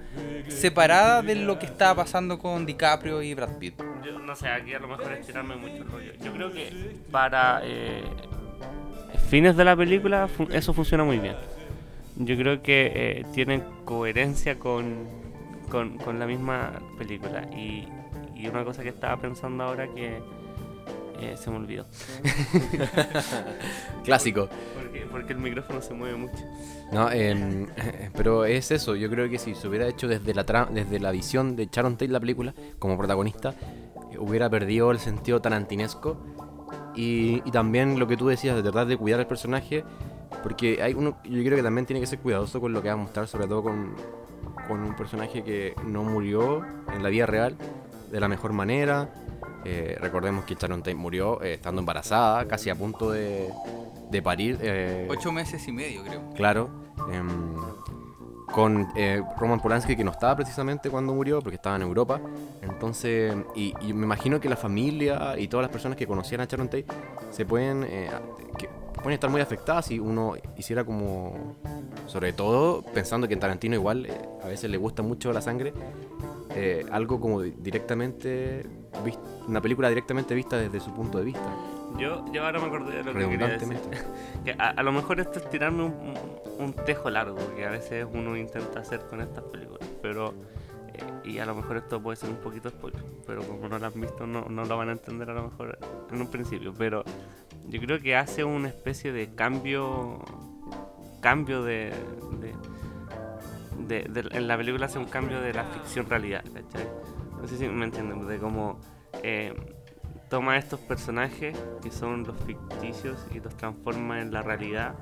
[0.49, 3.81] separada de lo que estaba pasando con DiCaprio y Brad Pitt.
[4.05, 6.11] Yo no sé, aquí a lo mejor es tirarme mucho rollo.
[6.21, 8.03] Yo creo que para eh,
[9.29, 11.35] fines de la película eso funciona muy bien.
[12.15, 15.22] Yo creo que eh, tienen coherencia con,
[15.73, 17.49] con, con la misma película.
[17.51, 17.87] Y,
[18.35, 20.21] y una cosa que estaba pensando ahora que
[21.19, 21.87] eh, se me olvidó.
[24.03, 24.49] Clásico.
[24.75, 26.35] Porque, porque el micrófono se mueve mucho.
[26.91, 27.67] No, em,
[28.15, 28.95] pero es eso.
[28.95, 31.93] Yo creo que si se hubiera hecho desde la, tra- desde la visión de Sharon
[31.93, 33.55] Tate la película, como protagonista,
[34.11, 36.17] eh, hubiera perdido el sentido tarantinesco.
[36.95, 39.83] Y, y también lo que tú decías, de tratar de cuidar al personaje.
[40.43, 42.95] Porque hay uno, yo creo que también tiene que ser cuidadoso con lo que va
[42.95, 43.95] a mostrar, sobre todo con,
[44.67, 47.57] con un personaje que no murió en la vida real
[48.11, 49.09] de la mejor manera.
[49.65, 53.49] Eh, recordemos que Sharon Tate murió eh, estando embarazada, casi a punto de,
[54.11, 54.57] de parir.
[54.61, 56.21] eh, Ocho meses y medio, creo.
[56.35, 56.69] Claro.
[57.11, 57.29] em,
[58.51, 62.21] con eh, Roman Polanski, que no estaba precisamente cuando murió, porque estaba en Europa.
[62.61, 66.45] Entonces, y, y me imagino que la familia y todas las personas que conocían a
[66.45, 66.85] Sharon Tate
[67.31, 67.81] se pueden,
[68.57, 68.69] que
[69.03, 71.55] pueden estar muy afectadas si uno hiciera como,
[72.07, 74.11] sobre todo pensando que en Tarantino igual eh,
[74.43, 75.73] a veces le gusta mucho la sangre,
[76.55, 78.65] eh, algo como di- directamente,
[79.47, 81.41] una película directamente vista desde su punto de vista,
[81.99, 83.77] Yo, yo ahora me acordé de lo que quería decir.
[84.45, 87.71] Que a, a lo mejor esto es tirarme un, un- un tejo largo que a
[87.71, 90.33] veces uno intenta hacer con estas películas, pero
[90.93, 93.85] eh, y a lo mejor esto puede ser un poquito spoiler, pero como no lo
[93.87, 95.77] han visto no, no lo van a entender a lo mejor
[96.11, 97.03] en un principio, pero
[97.69, 100.19] yo creo que hace una especie de cambio
[101.21, 101.93] cambio de,
[102.41, 106.87] de, de- de- en la película hace un cambio de la ficción realidad, ¿cachai?
[107.41, 108.79] No sé si me entienden, de cómo
[109.23, 109.53] eh,
[110.29, 114.95] toma estos personajes que son los ficticios y los transforma en la realidad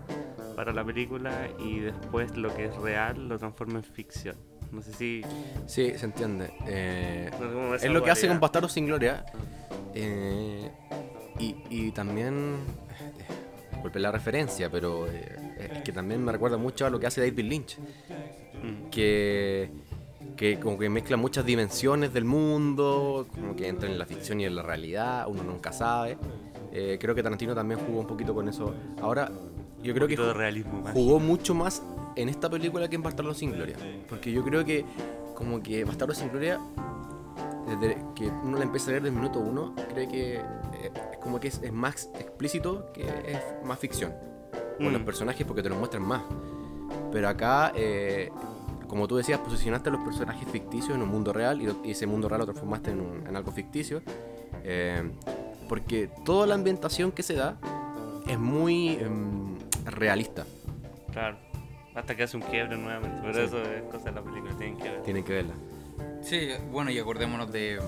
[0.55, 4.35] para la película y después lo que es real lo transforma en ficción.
[4.71, 5.21] No sé si...
[5.65, 6.53] Sí, se entiende.
[6.67, 9.25] Eh, no sé es lo que hace con Bastardos sin Gloria.
[9.93, 10.71] eh,
[11.41, 12.57] y, y también,
[13.19, 13.33] eh,
[13.71, 17.21] disculpe la referencia, pero eh, es que también me recuerda mucho a lo que hace
[17.21, 17.77] David Lynch.
[18.91, 19.71] Que,
[20.37, 24.45] que como que mezcla muchas dimensiones del mundo, como que entra en la ficción y
[24.45, 26.17] en la realidad, uno nunca sabe.
[26.71, 28.73] Eh, creo que Tarantino también jugó un poquito con eso.
[29.01, 29.31] Ahora,
[29.81, 31.81] yo creo que realismo jugó mucho más
[32.15, 33.77] en esta película que en Bastardos sin Gloria.
[34.07, 34.85] Porque yo creo que
[35.35, 36.59] como que Bastardos sin Gloria,
[37.75, 41.17] desde que uno la empieza a leer desde el minuto uno, cree que eh, es
[41.19, 44.13] como que es, es más explícito que es más ficción.
[44.77, 45.05] Con los Mm.
[45.05, 46.21] personajes porque te los muestran más.
[47.11, 48.29] Pero acá, eh,
[48.87, 51.91] como tú decías, posicionaste a los personajes ficticios en un mundo real y, lo- y
[51.91, 54.01] ese mundo real lo transformaste en, un- en algo ficticio.
[54.63, 55.09] eh,
[55.69, 57.57] porque toda la ambientación que se da
[58.27, 60.45] es muy em, realista.
[61.11, 61.37] Claro.
[61.95, 63.17] Hasta que hace un quiebre nuevamente.
[63.21, 63.39] Pero Sí.
[63.41, 65.01] eso es cosa de la película, tienen que ver.
[65.03, 65.53] Tienen que verla.
[66.23, 67.79] Sí, bueno, y acordémonos de,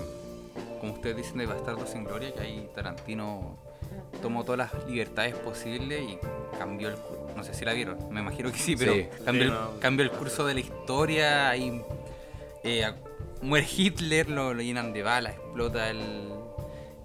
[0.80, 3.58] como ustedes dicen, de Bastardo sin Gloria, que ahí Tarantino
[4.20, 6.18] tomó todas las libertades posibles y
[6.58, 7.24] cambió el curso.
[7.36, 9.06] No sé si la vieron, me imagino que sí, pero Sí.
[9.24, 9.80] cambió, Sí, el, no.
[9.80, 11.82] cambió el curso de la historia, ahí
[12.64, 12.92] eh,
[13.42, 16.28] muere Hitler, lo, lo llenan de balas, explota el,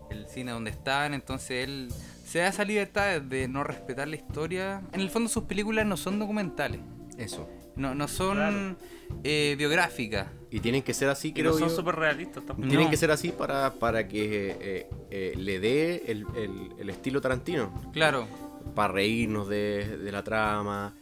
[0.09, 1.89] el cine donde están, entonces él
[2.25, 4.81] se da esa libertad de no respetar la historia.
[4.93, 6.79] En el fondo sus películas no son documentales,
[7.17, 7.47] Eso.
[7.75, 8.75] no, no son Claro.
[9.23, 10.27] eh, biográficas.
[10.51, 11.75] Y tienen que ser así, Y no creo son yo.
[11.75, 12.67] súper realistas tampoco.
[12.67, 12.89] Tienen No.
[12.91, 17.71] que ser así para, para que eh, eh, le dé el, el- el estilo Tarantino.
[17.93, 18.25] Claro,
[18.75, 20.93] Para reírnos de, de la trama.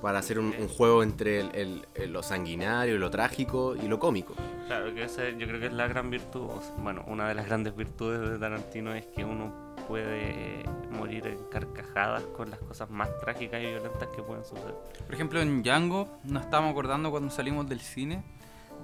[0.00, 3.98] Para hacer un, un juego entre el- el- el- lo sanguinario, lo trágico y lo
[4.00, 4.34] cómico.
[4.66, 7.34] Claro, que ese yo creo que es la gran virtud, o sea, bueno, una de
[7.34, 12.90] las grandes virtudes de Tarantino es que uno puede morir en carcajadas con las cosas
[12.90, 14.74] más trágicas y violentas que pueden suceder.
[15.06, 18.24] Por ejemplo, en Django nos estábamos acordando cuando salimos del cine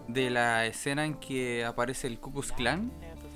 [0.08, 2.90] de la escena en que aparece el Ku Klux Klan.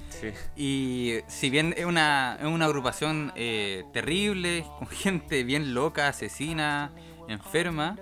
[0.08, 0.28] Sí.
[0.56, 6.90] Y si bien es una, es una agrupación eh, terrible, con gente bien loca, asesina,
[7.28, 7.96] enferma,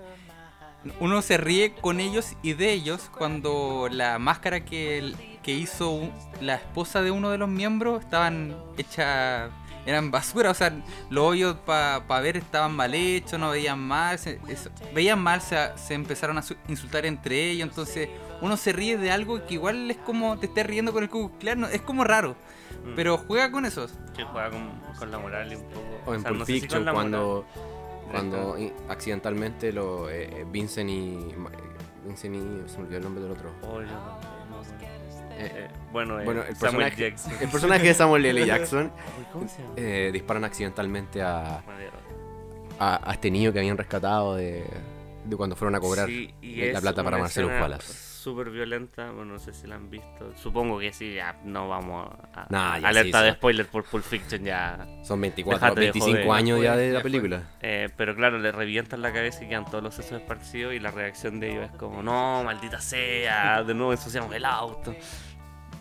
[0.98, 6.12] uno se ríe con ellos y de ellos cuando la máscara que, que hizo un-
[6.40, 9.50] la esposa de uno de los miembros estaban hechas,
[9.84, 10.72] eran basura, o sea,
[11.10, 15.58] los hoyos para ver estaban mal hechos, no veían mal, se, eso- veían mal, se,
[15.76, 18.08] se empezaron a su- insultar entre ellos, entonces
[18.42, 21.30] uno se ríe de algo que igual es como te estés riendo con el Ku
[21.38, 22.36] Klan, no- es como raro,
[22.84, 22.94] Mm.
[22.96, 23.86] pero juega con eso.
[24.16, 25.86] Que juega con, con la moral y un poco.
[26.06, 27.44] O en sea, no sé si cuando,
[28.10, 28.56] cuando
[28.88, 31.18] accidentalmente lo, eh, Vincent y.
[32.06, 32.68] Vincent y.
[32.70, 33.50] Se me olvidó el nombre del otro.
[33.62, 33.88] Oh, yo.
[33.88, 37.32] Eh, Eh, bueno, eh, bueno, el Samuel personaje, Jackson.
[37.40, 38.46] el personaje de Samuel L.
[38.46, 38.92] Jackson
[39.76, 41.62] eh, disparan accidentalmente a,
[42.78, 44.66] a, a este niño que habían rescatado de,
[45.24, 48.09] de cuando fueron a cobrar Sí, y la plata para Marcelo Wallace.
[48.20, 50.30] Súper violenta, bueno, no sé si la han visto.
[50.36, 52.46] Supongo que sí, ya no vamos a.
[52.50, 54.86] Nah, ya alerta sí, de spoiler por Pulp Fiction, ya.
[55.02, 57.44] Son 24, Déjate de 25 joder, años ya de la película.
[57.62, 60.74] Eh, pero claro, le revientan la cabeza y quedan todos los sesos esparcidos.
[60.74, 64.94] Y la reacción de ellos es como: No, maldita sea, de nuevo ensuciamos el auto.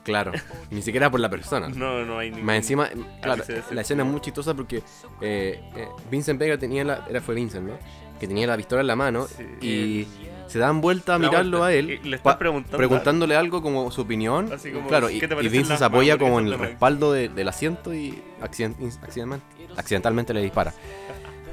[0.04, 0.32] Claro,
[0.72, 1.68] ni siquiera por la persona.
[1.76, 2.46] No, no hay ningún.
[2.46, 2.90] Más encima,
[3.22, 4.78] claro, la escena es muy chistosa porque
[5.20, 7.06] eh, eh, Vincent Vega tenía la.
[7.10, 7.78] Era fue Vincent, ¿no?
[8.20, 9.44] Que tenía la pistola en la mano Sí.
[9.66, 10.08] y
[10.48, 11.66] se dan vuelta a mirarlo vuelta.
[11.68, 11.90] a él.
[12.04, 14.52] Y le están pa- preguntando preguntándole algo como su opinión.
[14.52, 17.30] Así como, claro, y, ¿qué te y Vincent se apoya como en el respaldo de-
[17.30, 19.46] del asiento y accident- accidentalmente,
[19.78, 20.74] accidentalmente le dispara.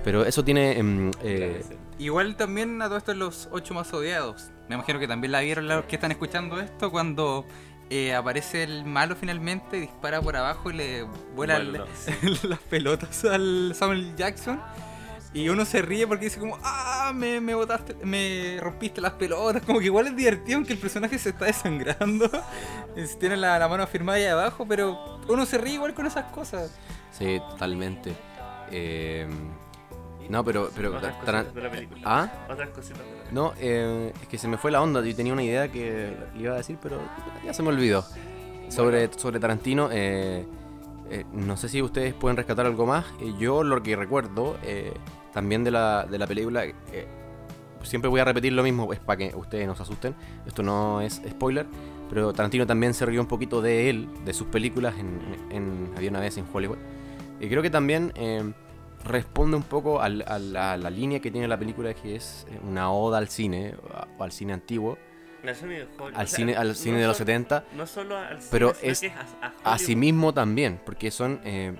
[0.05, 0.79] Pero eso tiene.
[0.79, 1.63] em, eh,
[1.99, 4.51] Igual también a todo esto los ocho más odiados.
[4.69, 7.45] Me imagino que también la vieron los que están escuchando esto cuando
[7.89, 11.03] eh, aparece el malo finalmente, dispara por abajo y le
[11.37, 11.85] vuela Bueno,
[12.23, 14.61] el- las pelotas al Samuel Jackson.
[15.37, 19.63] Y uno se ríe porque dice como, ah, me, me botaste, me rompiste las pelotas.
[19.65, 22.31] Como que igual es divertido aunque el personaje se está desangrando.
[22.97, 26.25] Es- Tiene la, la mano afirmada ahí abajo, pero uno se ríe igual con esas
[26.33, 26.75] cosas.
[27.13, 28.15] Sí, totalmente.
[28.71, 29.29] Eh,
[30.31, 30.71] No, pero.
[30.75, 32.01] pero Otras cositas de la película.
[32.05, 32.33] ¿Ah?
[32.51, 33.31] Otras cositas de la película.
[33.33, 35.03] No, eh, es que se me fue la onda.
[35.05, 36.99] Yo tenía una idea que le iba a decir, pero
[37.45, 38.05] ya se me olvidó.
[38.71, 40.45] Sobre, sobre Tarantino, eh,
[41.11, 43.05] eh, no sé si ustedes pueden rescatar algo más.
[43.21, 44.93] Eh, yo lo que recuerdo eh,
[45.37, 47.07] también de la, de la película, eh,
[47.83, 50.15] siempre voy a repetir lo mismo, es para que ustedes no se asusten.
[50.47, 51.67] Esto no es spoiler,
[52.09, 55.21] pero Tarantino también se rió un poquito de él, de sus películas en,
[55.51, 56.79] en Había una vez en Hollywood.
[57.39, 58.51] Y creo que también eh,
[59.05, 62.47] responde un poco al- a, la, a la línea que tiene la película, que es
[62.51, 63.75] eh, una oda al cine,
[64.19, 64.97] o al cine antiguo,
[65.45, 66.73] Al cine, al O sea, cine, al no
[67.03, 67.65] de los solo- 70.
[67.77, 69.61] No solo al cine, Pero es que a, a Hollywood.
[69.65, 71.75] Asimismo también, porque son, eh,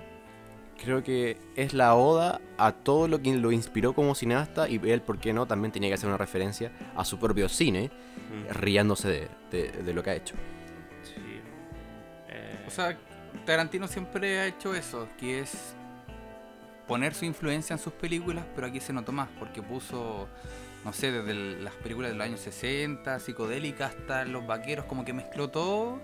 [0.81, 5.01] creo que es la oda a todo lo que lo inspiró como cineasta y él,
[5.01, 5.45] ¿por qué no?
[5.45, 7.89] También tenía que hacer una referencia a su propio cine,
[8.29, 10.35] Mm, riéndose de, de- de lo que ha hecho.
[11.03, 11.39] sí.
[12.29, 12.97] Eh, O sea,
[13.45, 15.75] Tarantino siempre ha hecho eso, que es
[16.87, 20.27] poner su influencia en sus películas, pero aquí se notó más, porque puso,
[20.85, 25.03] no sé, desde el- las películas de los años 60, psicodélicas, hasta los vaqueros, como
[25.05, 25.99] que mezcló todo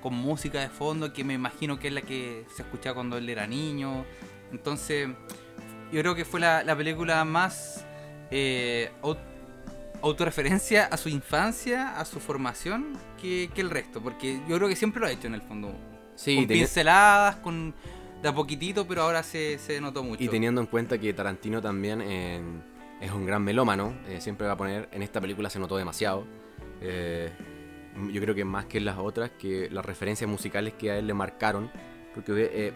[0.00, 3.28] con música de fondo, que me imagino que es la que se escuchaba cuando él
[3.28, 4.04] era niño.
[4.52, 5.08] Entonces,
[5.92, 7.84] yo creo que fue la, la película más
[8.30, 9.16] eh, au-
[10.02, 14.76] autorreferencia a su infancia, a su formación, que, que el resto, porque yo creo que
[14.76, 15.72] siempre lo ha hecho en el fondo
[16.14, 17.74] Sí, con pinceladas, con
[18.22, 20.22] de a poquitito, pero ahora se, se notó mucho.
[20.22, 22.40] y teniendo en cuenta que Tarantino también eh,
[23.00, 26.24] es un gran melómano, eh, siempre va a poner, en esta película se notó demasiado.
[26.80, 27.30] Eh,
[28.12, 31.06] yo creo que más que en las otras, que las referencias musicales que a él
[31.06, 31.70] le marcaron,
[32.14, 32.72] porque eh,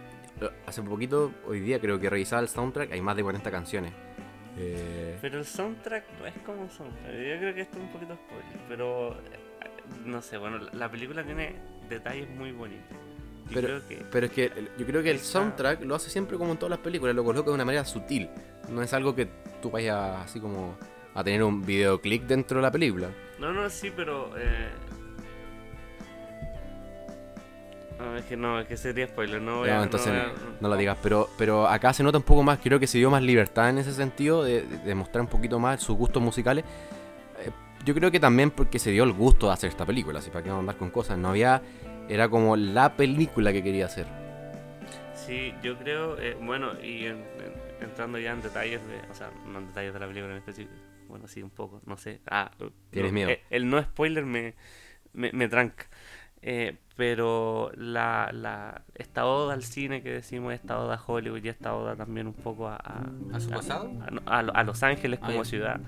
[0.67, 3.93] hace poquito, hoy día creo que revisaba el soundtrack, hay más de 40 canciones.
[4.59, 7.07] Eh, Pero el soundtrack no es como un soundtrack.
[7.07, 8.61] Yo creo que esto es un poquito spoiler.
[8.69, 9.39] Pero eh,
[10.05, 11.57] no sé, bueno, la, la película tiene
[11.89, 12.97] detalles muy bonitos.
[13.49, 14.05] Yo Pero- creo que.
[14.11, 16.79] Pero es que yo creo que el soundtrack lo hace siempre como en todas las
[16.81, 18.29] películas, lo coloca de una manera sutil.
[18.71, 19.27] No es algo que
[19.63, 20.77] tú vayas así como
[21.15, 23.09] a tener un videoclip dentro de la película.
[23.39, 24.33] No, no, sí, pero.
[24.39, 24.69] Eh...
[28.03, 29.41] No, es que no, es que sería spoiler.
[29.41, 30.99] No, voy a- No, entonces voy no, a- no lo digas.
[31.03, 33.79] Pero, pero acá se nota un poco más, creo que se dio más libertad en
[33.79, 36.65] ese sentido, de, mostrar un poquito más sus gustos musicales.
[37.39, 37.51] Eh,
[37.85, 40.43] yo creo que también porque se dio el gusto de hacer esta película, así para
[40.43, 41.17] qué vamos a andar con cosas.
[41.19, 41.63] No había,
[42.09, 44.07] era como la película que quería hacer.
[45.15, 49.31] Sí, yo creo, eh, bueno, y en- en- entrando ya en detalles de, o sea,
[49.47, 50.75] no en detalles de la película en específico,
[51.09, 52.21] bueno, sí, un poco, no sé.
[52.27, 52.51] Ah,
[52.91, 53.31] ¿Tienes no, miedo?
[53.31, 54.55] eh, el no spoiler me,
[55.13, 55.87] me, me tranca.
[56.43, 61.49] Eh, pero la, la, esta oda al cine que decimos, esta oda a Hollywood y
[61.49, 63.91] esta oda también un poco a, a, ¿A su pasado?
[64.27, 65.81] a, Los Ángeles Ah, como ciudad,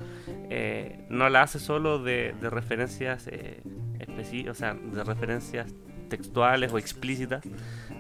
[0.49, 3.63] eh, no la hace solo de, de referencias eh,
[4.49, 5.75] o sea, de referencias
[6.09, 7.43] textuales o explícitas,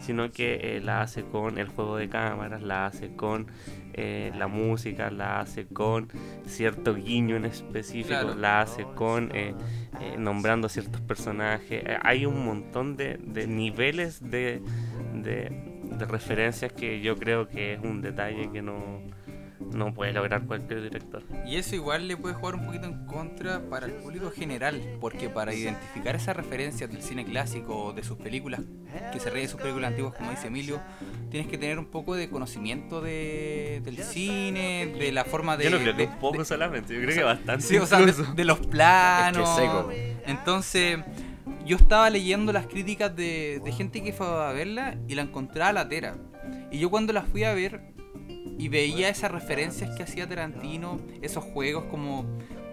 [0.00, 3.46] sino que eh, la hace con el juego de cámaras, la hace con
[3.94, 6.08] eh, la música, la hace con
[6.46, 8.34] cierto guiño en específico, Claro.
[8.34, 9.54] la hace con eh,
[10.18, 11.84] nombrando ciertos personajes.
[12.02, 14.60] Hay un montón de, de niveles de,
[15.14, 19.00] de, de referencias que yo creo que es un detalle que no,
[19.60, 21.22] no puede lograr cualquier director.
[21.46, 25.28] Y eso igual le puede jugar un poquito en contra para el público general, porque
[25.28, 28.60] para identificar esas referencias del cine clásico o de sus películas,
[29.12, 30.80] que se ríe de sus películas antiguas, como dice Emilio,
[31.30, 35.64] tienes que tener un poco de conocimiento de, del cine, de la forma de...
[35.64, 37.62] yo no creo que de- un poco de- solamente, yo creo que bastante.
[37.64, 39.48] Sí, o sea, de, los planos.
[39.48, 39.90] Es que seco.
[40.26, 40.98] Entonces,
[41.66, 45.72] yo estaba leyendo las críticas de, de gente que fue a verla y la encontraba
[45.72, 46.16] latera.
[46.70, 47.93] Y yo cuando la fui a ver
[48.58, 52.24] y veía esas referencias que hacía Tarantino, esos juegos como,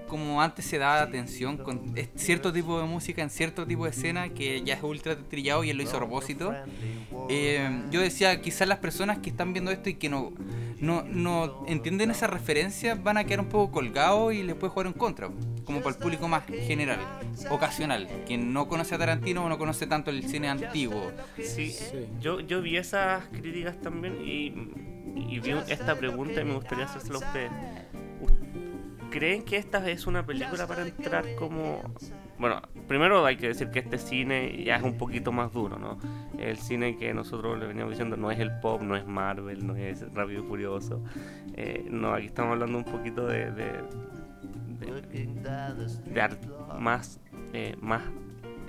[0.07, 3.91] como antes se daba atención con es- cierto tipo de música en cierto tipo de
[3.91, 6.53] escena que ya es ultra trillado y él lo hizo a propósito.
[7.29, 10.31] Eh, yo decía, quizás las personas que están viendo esto y que no,
[10.79, 14.87] no, no entienden esa referencia van a quedar un poco colgados y les puede jugar
[14.87, 15.29] en contra,
[15.65, 16.99] como para el público más general,
[17.49, 21.11] ocasional, quien no conoce a Tarantino o no conoce tanto el cine antiguo.
[21.41, 21.75] Sí,
[22.19, 24.53] Yo, yo vi esas críticas también y,
[25.15, 27.51] y vi esta pregunta y me gustaría hacérsela a ustedes.
[29.09, 31.81] ¿Creen que esta es una película para entrar como...
[32.39, 35.99] Bueno, primero hay que decir que este cine ya es un poquito más duro, ¿no?
[36.39, 39.75] El cine que nosotros le veníamos diciendo no es el pop, no es Marvel, no
[39.75, 41.03] es Rápido y Furioso.
[41.55, 43.51] Eh, no, aquí estamos hablando un poquito de...
[43.51, 43.65] de,
[44.79, 45.27] de-
[46.05, 46.43] de art-
[46.79, 47.19] más,
[47.53, 48.01] eh, más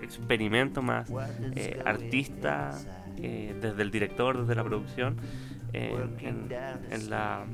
[0.02, 1.08] experimento, más
[1.56, 2.72] eh, artista,
[3.16, 5.16] eh, desde el director, desde la producción.
[5.72, 6.48] En, en-
[6.90, 7.44] en la,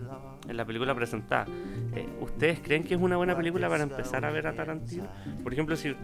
[0.49, 1.47] en la película presentada.
[1.95, 5.07] Eh, ¿Ustedes creen que es una buena película para empezar a ver a Tarantino?
[5.43, 5.95] Por ejemplo, si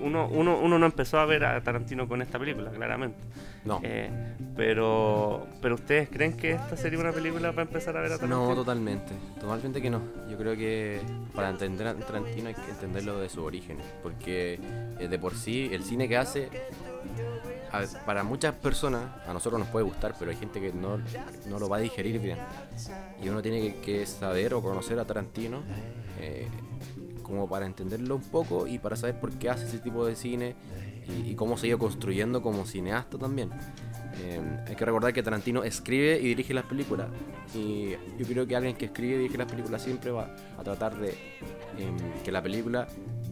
[0.00, 3.18] uno, uno, uno no empezó a ver a Tarantino con esta película, claramente.
[3.64, 3.80] No.
[3.82, 4.10] Eh,
[4.56, 8.48] pero, pero ¿ustedes creen que esta sería una película para empezar a ver a Tarantino?
[8.48, 9.12] No, totalmente.
[9.40, 10.00] Totalmente que no.
[10.30, 11.00] Yo creo que
[11.34, 13.78] para entender a Tarantino hay que entenderlo de su origen.
[14.02, 14.60] Porque
[14.98, 16.48] eh, de por sí el cine que hace,
[18.04, 20.98] para muchas personas, a nosotros nos puede gustar, pero hay gente que no,
[21.48, 22.38] no lo va a digerir bien.
[23.22, 25.62] Y uno tiene que, saber o conocer a Tarantino
[26.20, 26.48] eh,
[27.22, 30.54] como para entenderlo un poco y para saber por qué hace ese tipo de cine
[31.08, 33.50] y, y cómo se ha ido construyendo como cineasta también.
[34.20, 37.08] Eh, hay que recordar que Tarantino escribe y dirige las películas.
[37.54, 40.96] Y yo creo que alguien que escribe y dirige las películas siempre va a tratar
[40.96, 41.10] de
[41.78, 42.86] em, que la película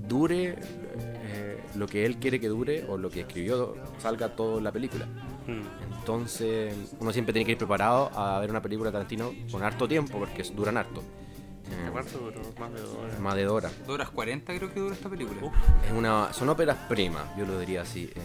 [0.09, 4.65] dure eh, lo que él quiere que dure o lo que escribió salga todo en
[4.65, 5.07] la película.
[5.47, 5.93] Mm.
[5.99, 9.87] Entonces uno siempre tiene que ir preparado a ver una película de Tarantino con harto
[9.89, 11.03] tiempo porque duran harto.
[11.91, 12.41] ¿Cuánto duró?
[12.59, 13.21] Más de dos horas.
[13.21, 13.73] más de dos horas.
[13.87, 15.41] 2 horas 40 creo que dura esta película.
[15.43, 15.53] Uf.
[15.87, 18.11] Es una, son óperas primas, yo lo diría así.
[18.15, 18.19] eh,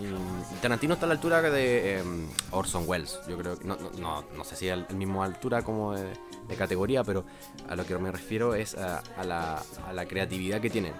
[0.00, 2.02] y Tarantino está a la altura de eh,
[2.50, 3.18] Orson Welles.
[3.28, 6.08] Yo creo que no, no, no, no sé si al la misma altura como de,
[6.48, 7.24] de categoría, pero
[7.68, 10.94] a lo que me refiero es a, a la, a la creatividad que tienen.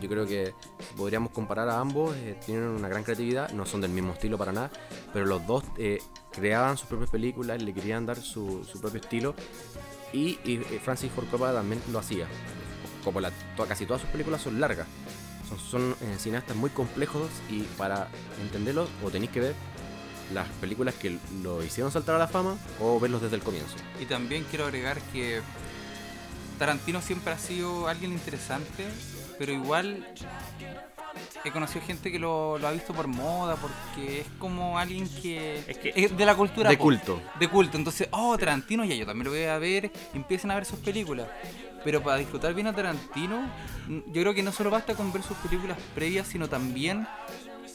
[0.00, 0.54] Yo creo que
[0.96, 4.52] podríamos comparar a ambos, eh, tienen una gran creatividad, no son del mismo estilo para
[4.52, 4.70] nada,
[5.12, 6.00] pero los dos eh,
[6.32, 9.34] creaban sus propias películas, le querían dar su, su propio estilo
[10.12, 12.26] y, eh, Francis Ford Coppola también lo hacía.
[13.02, 14.86] Como la- to- casi todas sus películas son largas,
[15.48, 18.08] son, son, cineastas muy complejos y para
[18.42, 19.54] entenderlos o tenéis que ver
[20.34, 23.74] las películas que lo hicieron saltar a la fama o verlos desde el comienzo.
[23.98, 25.40] Y también quiero agregar que
[26.58, 28.84] Tarantino siempre ha sido alguien interesante,
[29.38, 30.06] pero igual
[31.44, 35.58] he conocido gente que lo, lo ha visto por moda, porque es como alguien que
[35.66, 37.22] Es que- es de la cultura De pop, culto.
[37.38, 37.76] de culto.
[37.76, 40.78] Entonces, oh, Tarantino, ya yo también lo voy a ver, y empiecen a ver sus
[40.80, 41.28] películas.
[41.84, 43.48] Pero para disfrutar bien a Tarantino,
[43.88, 47.06] yo creo que no solo basta con ver sus películas previas, sino también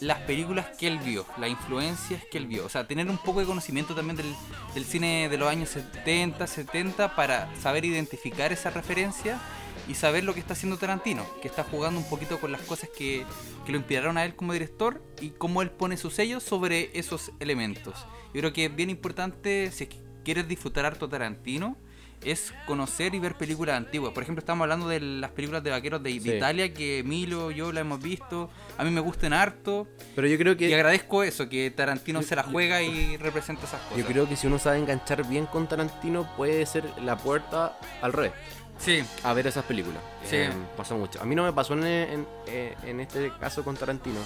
[0.01, 2.65] las películas que él vio, las influencias que él vio.
[2.65, 4.35] O sea, tener un poco de conocimiento también del,
[4.73, 9.39] del cine de los años 70, 70 para saber identificar esas referencias
[9.87, 12.89] y saber lo que está haciendo Tarantino, que está jugando un poquito con las cosas
[12.97, 13.25] que,
[13.65, 17.31] que lo inspiraron a él como director y cómo él pone su sello sobre esos
[17.39, 17.93] elementos.
[18.33, 19.87] Yo creo que es bien importante, si
[20.23, 21.77] quieres disfrutar harto Tarantino,
[22.23, 24.13] es conocer y ver películas antiguas.
[24.13, 26.31] Por ejemplo, estamos hablando de las películas de vaqueros de, de Sí.
[26.31, 28.49] Italia, que Emilio y yo la hemos visto.
[28.77, 29.89] A mí me gustan harto.
[30.15, 33.17] Pero yo creo Y que agradezco eso, que Tarantino Yo- se la yo- juega y
[33.17, 33.97] representa esas cosas.
[33.97, 38.13] yo creo que si uno sabe enganchar bien con Tarantino puede ser la puerta al
[38.13, 38.31] revés.
[38.77, 40.01] Sí, a ver esas películas.
[40.29, 40.37] Sí.
[40.37, 41.21] Eh, pasó mucho.
[41.21, 44.19] A mí no me pasó en, en, eh, en este caso con Tarantino.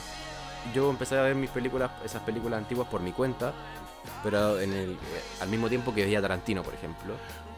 [0.74, 3.54] Yo empecé a ver mis películas, esas películas antiguas por mi cuenta,
[4.24, 4.98] pero en el, eh,
[5.42, 7.14] al mismo tiempo que veía Tarantino, por ejemplo,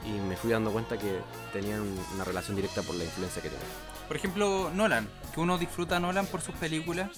[0.05, 1.19] y me fui dando cuenta que
[1.53, 1.81] tenían
[2.13, 3.67] una relación directa por la influencia que tenían.
[4.09, 7.11] Por ejemplo, Nolan, que uno disfruta Nolan por sus películas,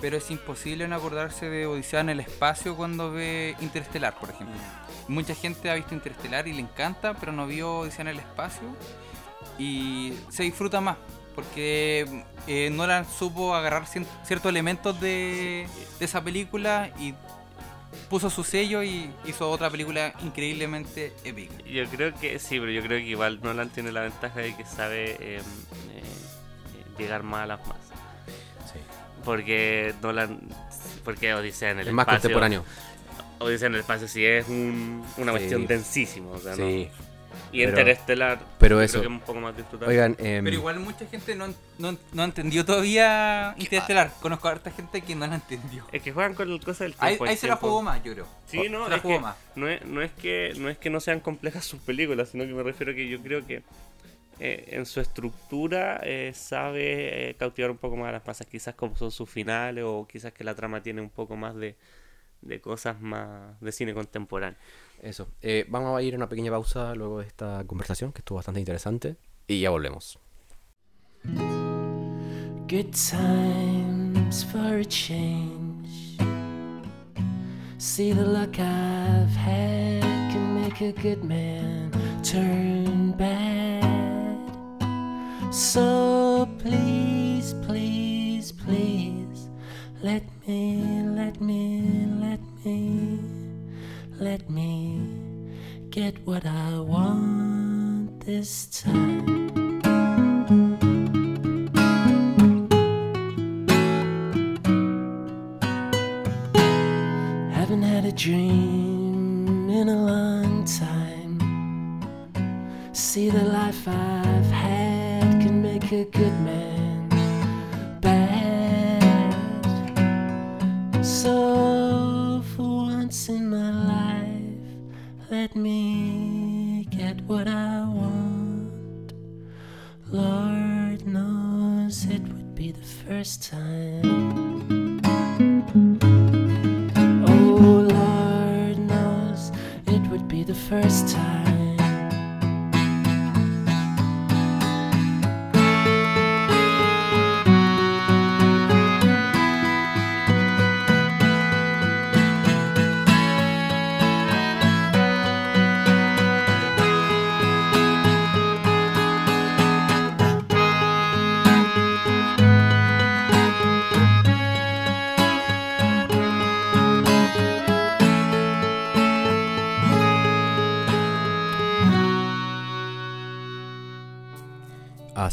[0.00, 4.56] pero es imposible no acordarse de Odisea en el espacio cuando ve Interestelar, por ejemplo.
[5.06, 8.62] Mucha gente ha visto Interestelar y le encanta, pero no vio Odisea en el espacio
[9.58, 10.96] y se disfruta más.
[11.34, 15.66] Porque eh, Nolan supo agarrar ciertos elementos de
[16.00, 17.12] esa película y
[18.10, 21.54] puso su sello y hizo otra película increíblemente épica.
[21.64, 24.64] Yo creo que sí, pero yo creo que igual Nolan tiene la ventaja de que
[24.64, 25.42] sabe eh, eh,
[26.98, 27.98] llegar más a las masas.
[28.72, 28.78] Sí.
[29.24, 30.40] Porque Nolan,
[31.04, 32.20] porque Odisea en el Es más espacio.
[32.22, 32.64] contemporáneo.
[33.38, 35.38] Odisea en el espacio sí es un- una Sí.
[35.38, 36.30] cuestión densísima.
[36.30, 36.64] O sea, ¿no?
[37.52, 39.92] Y Pero- Interestelar, pero eso- creo que es un poco más disfrutable.
[39.94, 41.46] Oigan, em, Pero igual mucha gente no,
[41.78, 44.12] no, no entendió todavía Interestelar.
[44.20, 45.86] Conozco a harta gente que no la entendió.
[45.92, 47.24] Es que juegan con cosas del tiempo.
[47.24, 48.26] ahí se la jugó más, yo creo.
[48.46, 49.36] Sí, no, se la es jugó que más.
[49.56, 52.52] no es, no, es que, no es que no sean complejas sus películas, sino que
[52.52, 53.62] me refiero a que yo creo que
[54.40, 58.74] eh, en su estructura eh, sabe eh, cautivar un poco más a las masas, quizás
[58.74, 61.76] como son sus finales o quizás que la trama tiene un poco más de,
[62.40, 64.58] de cosas más de cine contemporáneo.
[65.04, 65.28] Eso.
[65.42, 68.60] Eh, vamos a ir a una pequeña pausa luego de esta conversación que estuvo bastante
[68.60, 70.18] interesante y ya volvemos.
[72.66, 76.18] Good times for a change.
[77.78, 81.90] See the luck I've had can make a good man
[82.22, 83.84] turn bad.
[85.52, 89.48] So please, please, please,
[90.02, 90.82] let me,
[91.14, 93.20] let me, let me,
[94.18, 95.00] let me
[95.90, 99.63] get what I want this time.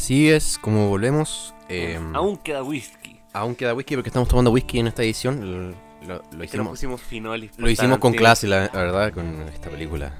[0.02, 1.54] Así es como volvemos.
[1.68, 3.20] eh, Aún queda whisky.
[3.32, 5.72] aún queda whisky porque estamos tomando whisky en esta edición.
[6.02, 7.52] Lo, lo- lo hicimos, pusimos finolis.
[7.56, 10.12] lo hicimos con clase, la, la verdad, con esta película.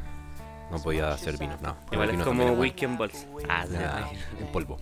[0.71, 1.75] No podía hacer vino, no.
[1.91, 3.27] Igual es como whisky en bolsa.
[3.49, 3.65] Ah.
[3.73, 4.09] Ya,
[4.39, 4.79] en polvo.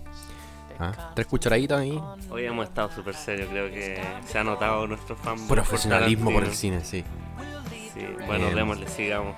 [0.78, 1.98] Ah, Tres cucharaditas ahí.
[2.28, 5.48] Hoy hemos estado súper serios, creo que se ha notado nuestro fan.
[5.48, 7.04] Profesionalismo por el cine, sí.
[7.94, 9.34] Sí, bueno, Em, démosle, sigamos.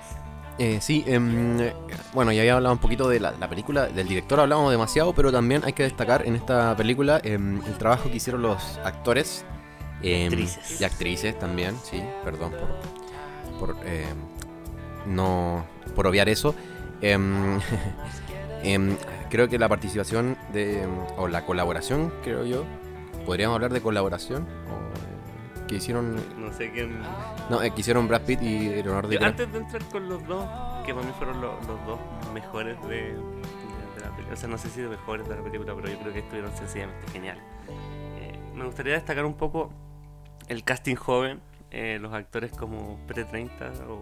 [0.59, 1.73] Eh, sí, eh,
[2.13, 5.31] bueno, ya había hablado un poquito de la, la película, del director hablamos demasiado, pero
[5.31, 9.45] también hay que destacar en esta película em, el trabajo que hicieron los actores
[10.03, 10.81] em, Actrices.
[10.81, 12.51] y actrices también, sí, perdón
[13.59, 13.85] por, por
[15.07, 16.53] no por obviar eso.
[19.33, 20.87] Creo que la participación de
[21.17, 22.65] o la colaboración, creo yo,
[23.25, 24.82] podríamos hablar de colaboración o
[25.67, 26.99] que hicieron, No sé quién.
[27.49, 29.29] no, eh, que hicieron Brad Pitt y Leonardo DiCaprio.
[29.29, 30.45] Antes de entrar con los dos,
[30.85, 31.99] que para mí fueron lo- los dos
[32.33, 34.33] mejores de, de- de la película.
[34.33, 36.55] O sea, no sé si de mejores de la película, pero yo creo que estuvieron
[36.55, 37.37] sencillamente genial.
[38.19, 39.71] Eh, me gustaría destacar un poco
[40.47, 41.39] el casting joven,
[41.71, 44.01] eh, los actores como pre-30 o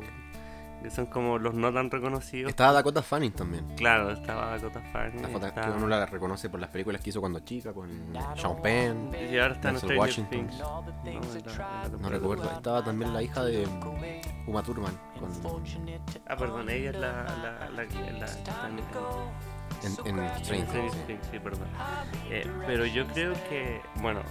[0.82, 2.50] que son como los no tan reconocidos.
[2.50, 3.68] Estaba Dakota Fanning también.
[3.76, 5.22] Claro, estaba Dakota Fanning.
[5.22, 7.90] La foto estaba- que uno la reconoce por las películas que hizo cuando chica, con
[8.36, 9.12] Sean Penn.
[9.32, 10.48] Y ahora está en Denzel Stranger Washington.
[10.48, 10.60] Things.
[10.60, 10.84] No,
[11.94, 12.52] la No recuerdo.
[12.52, 15.32] Estaba también la hija de mm, Uma Thurman con,
[16.28, 21.06] Ah, perdón, ella es la, la, la, en- en, en Stranger Things.
[21.08, 21.68] Things, sí, perdón.
[22.30, 24.22] Eh, pero yo creo que, bueno,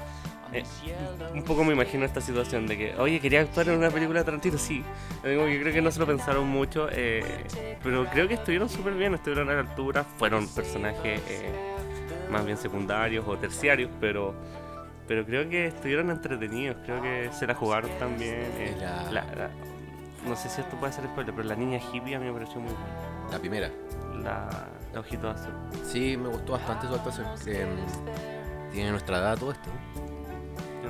[0.53, 0.64] eh,
[1.34, 4.24] un poco me imagino esta situación de que, oye, quería actuar en una película de
[4.24, 4.82] Tarantino, sí.
[5.22, 7.22] Creo que no se lo pensaron mucho, eh,
[7.82, 11.53] pero creo que estuvieron súper bien, estuvieron a la altura, fueron personajes eh,
[12.30, 14.34] más bien secundarios o terciarios, pero
[15.09, 18.44] pero creo que estuvieron entretenidos, creo que se la jugaron también.
[18.76, 19.51] Y la- la- la-
[20.24, 22.61] no sé si esto puede ser spoiler, pero la niña hippie a mí me pareció
[22.61, 23.28] muy buena.
[23.32, 23.70] La primera.
[24.22, 24.48] La,
[24.94, 25.53] la ojito azul.
[25.84, 27.26] Sí, me gustó bastante su actuación.
[27.44, 29.68] Que, mm, tiene nuestra edad todo esto.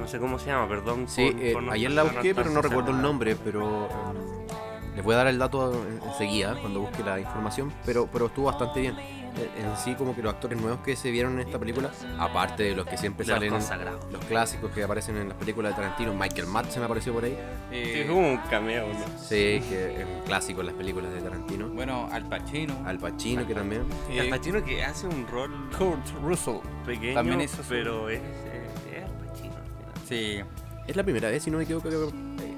[0.01, 1.07] No sé cómo se llama, perdón.
[1.09, 3.37] Sí, por- eh, por no ayer la busqué, pero no recuerdo el nombre.
[3.37, 7.73] Pero mm, les voy a dar el dato en- enseguida cuando busque la información.
[7.85, 8.97] Pero, pero estuvo bastante bien.
[8.99, 12.65] Eh, En sí, como que los actores nuevos que se vieron en esta película, aparte
[12.65, 14.05] de los que siempre De los salen, en- consagrados.
[14.13, 17.39] los clásicos que aparecen en las películas de Tarantino, Michael Madsen apareció por ahí.
[17.71, 18.99] Sí, Eh, es como un cameo, ¿no?
[19.19, 21.69] Sí, que es un clásico en las películas de Tarantino.
[21.69, 22.77] bueno, Al Pacino.
[22.85, 23.85] Al Pacino, que también.
[24.13, 26.57] Y Al Pacino que hace un rol Kurt Russell.
[26.85, 28.21] pequeño, También hizo su- pero es,
[30.11, 30.41] Sí.
[30.87, 32.55] Es la primera vez, si no me equivoco, que eh,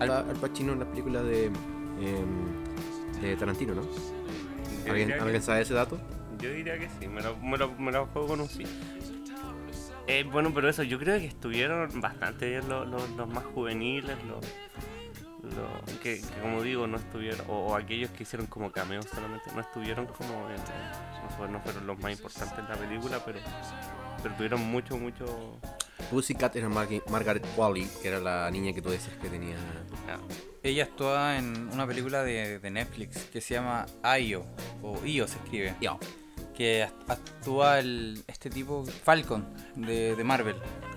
[0.00, 3.82] está Al Pacino en las películas de, em, de Tarantino, ¿no?
[4.86, 5.98] ¿Alguien, diría que- ¿alguien sabe ese dato?
[6.38, 8.64] Yo diría que sí, me lo, me lo, me lo juego con un sí.
[10.06, 14.16] Eh, bueno, pero eso, yo creo que estuvieron bastante bien los, los, los más juveniles,
[14.28, 14.44] los,
[15.54, 19.50] los que, que como digo, no estuvieron, o, o aquellos que hicieron como cameos solamente,
[19.54, 23.38] no estuvieron como en, no fueron los más importantes en la película, pero,
[24.22, 25.58] pero tuvieron mucho, mucho...
[26.10, 29.56] Pussycat era Mar- Margaret Qualley, que era la niña que tú decías que tenía.
[30.08, 30.18] ah,
[30.62, 33.86] Ella actúa en una película de, de Netflix que se llama
[34.20, 34.44] Io,
[34.82, 35.74] o Io se escribe.
[35.80, 35.96] Ya.
[36.54, 40.56] Que act- actúa el, este tipo, Falcon, de, de Marvel.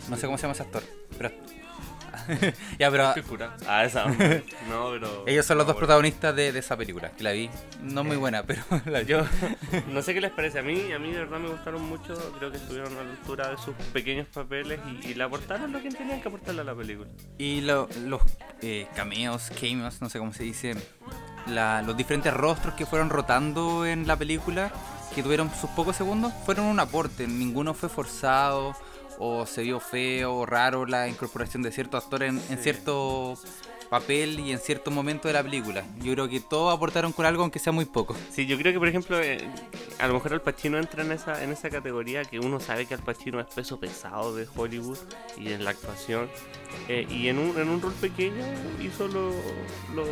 [0.10, 0.84] No sé cómo se llama ese actor.
[1.18, 1.32] Pero
[2.80, 3.14] ya, pero.
[3.68, 4.06] Ah, esa.
[4.70, 5.24] No, pero...
[5.28, 5.78] ellos son los no, dos bueno.
[5.80, 7.12] protagonistas de, de esa película.
[7.12, 7.50] Que la vi.
[7.82, 9.06] No muy buena, pero la vi.
[9.08, 9.24] Yo
[9.90, 12.52] no sé qué les parece a mí, a mí de verdad me gustaron mucho, creo
[12.52, 15.90] que estuvieron a la altura de sus pequeños papeles y, y le aportaron lo que
[15.90, 17.10] tenían que aportarle a la película.
[17.38, 18.22] Y lo- los
[18.62, 20.76] eh, cameos, cameos, no sé cómo se dice,
[21.48, 24.72] la- los diferentes rostros que fueron rotando en la película,
[25.16, 27.28] que tuvieron sus pocos segundos, fueron un aporte.
[27.28, 28.76] Ninguno fue forzado
[29.20, 33.46] o se vio feo o raro la incorporación de ciertos actores en, ciertos
[33.90, 35.86] papel y en cierto momento de la película.
[36.02, 38.16] Yo creo que todos aportaron con algo, aunque sea muy poco.
[38.32, 39.50] Sí, yo creo que por ejemplo, eh,
[40.00, 42.94] a lo mejor Al Pacino entra en esa, en esa categoría que uno sabe que
[42.94, 44.98] Al Pacino es peso pesado de Hollywood
[45.38, 46.30] y en la actuación.
[46.88, 48.44] eh, y en un, en un rol pequeño
[48.82, 49.32] hizo lo,
[49.94, 50.06] lo,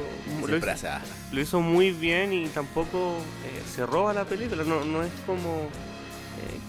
[0.47, 0.88] lo hizo,
[1.32, 4.64] lo hizo muy bien y tampoco eh, se roba la película.
[4.64, 5.68] No, no es como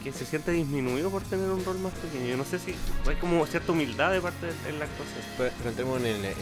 [0.05, 2.27] que se siente disminuido por tener un rol más pequeño.
[2.27, 2.75] Yo no sé si
[3.09, 5.19] hay como cierta humildad de parte de, en la actuación.
[5.39, 6.33] Pero, pero entremos en, el, en, el-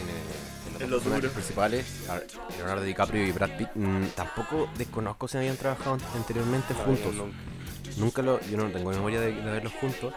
[0.75, 1.85] en En los lo personajes principales.
[2.57, 3.69] Leonardo DiCaprio y Brad Pitt.
[3.75, 7.13] mm, tampoco desconozco si habían trabajado anteriormente juntos.
[7.15, 7.25] No,
[7.97, 10.13] Nunca lo, yo no tengo memoria de, de verlos juntos.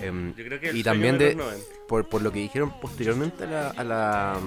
[0.00, 1.64] Em, Yo creo que y también de de, los 90.
[1.88, 4.38] por, por lo que dijeron posteriormente a la, a la,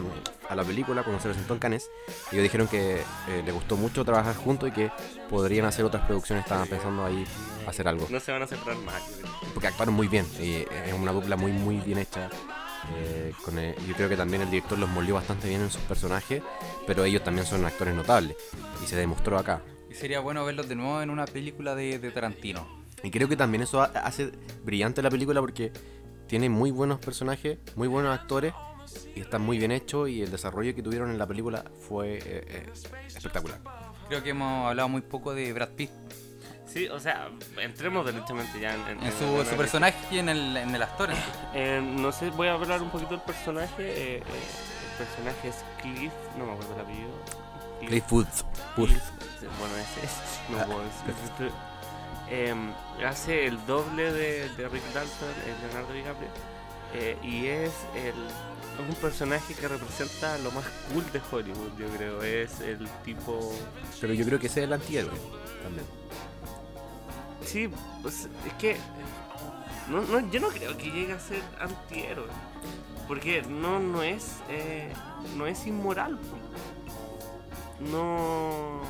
[0.49, 1.89] a la película, cuando se presentó en Cannes,
[2.31, 4.91] ellos dijeron que eh, les gustó mucho trabajar juntos y que
[5.29, 7.25] podrían hacer otras producciones, estaban pensando ahí
[7.67, 8.07] hacer algo.
[8.09, 9.01] No se van a separar más.
[9.53, 12.29] Porque actuaron muy bien, y es una dupla muy muy bien hecha.
[12.95, 15.81] eh, con el- yo creo que también el director los moldeó bastante bien en sus
[15.81, 16.41] personajes,
[16.87, 18.35] pero ellos también son actores notables,
[18.83, 19.61] y se demostró acá.
[19.89, 22.67] Y sería bueno verlos de nuevo en una película de, de Tarantino.
[23.03, 24.31] Y creo que también eso ha- hace
[24.63, 25.71] brillante la película porque
[26.27, 28.53] tiene muy buenos personajes, muy buenos actores
[29.15, 32.21] y está muy bien hecho y el desarrollo que tuvieron en la película fue eh,
[32.25, 32.69] eh,
[33.07, 33.59] espectacular.
[34.07, 35.89] Creo que hemos hablado muy poco de Brad Pitt.
[36.67, 37.29] Sí, o sea,
[37.59, 41.09] entremos derechamente ya en, en- En en su, personaje y en el, en el actor.
[41.55, 43.83] Eh, no sé, voy a hablar un poquito del personaje.
[43.87, 44.23] eh, eh,
[44.99, 47.09] el personaje es Cliff, no me acuerdo el apellido.
[47.87, 48.45] Cliff Woods.
[48.77, 48.91] Woods.
[48.91, 49.03] Cliff,
[49.39, 50.49] sí, bueno, ese es.
[50.49, 51.51] No Ah, puedo decir.
[52.29, 52.71] Em,
[53.05, 56.29] hace el doble de, de Rick Dalton, el Leonardo DiCaprio.
[56.93, 58.13] eh, y es el
[58.87, 60.63] un personaje que representa lo más
[60.93, 62.23] cool de Hollywood, yo creo.
[62.23, 63.51] Es el tipo.
[63.99, 65.11] Pero yo creo que ese es el antihéroe
[65.63, 65.85] también.
[67.45, 67.69] Sí,
[68.01, 68.77] pues, es que.
[69.89, 72.27] No, no, yo no creo que llegue a ser antihéroe.
[73.07, 74.35] Porque no, no es.
[74.49, 74.93] eh,
[75.35, 76.19] no es inmoral.
[77.79, 78.81] No.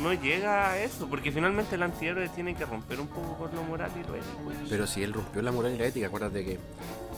[0.00, 1.06] No llega a eso.
[1.08, 4.52] Porque finalmente el antihéroe tiene que romper un poco con lo moral y lo ético.
[4.68, 6.58] Pero si él rompió la moral y la ética, acuérdate que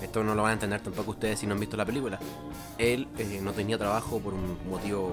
[0.02, 2.18] esto no lo van a entender tampoco ustedes si no han visto la película.
[2.78, 5.12] Él eh, no tenía trabajo por un motivo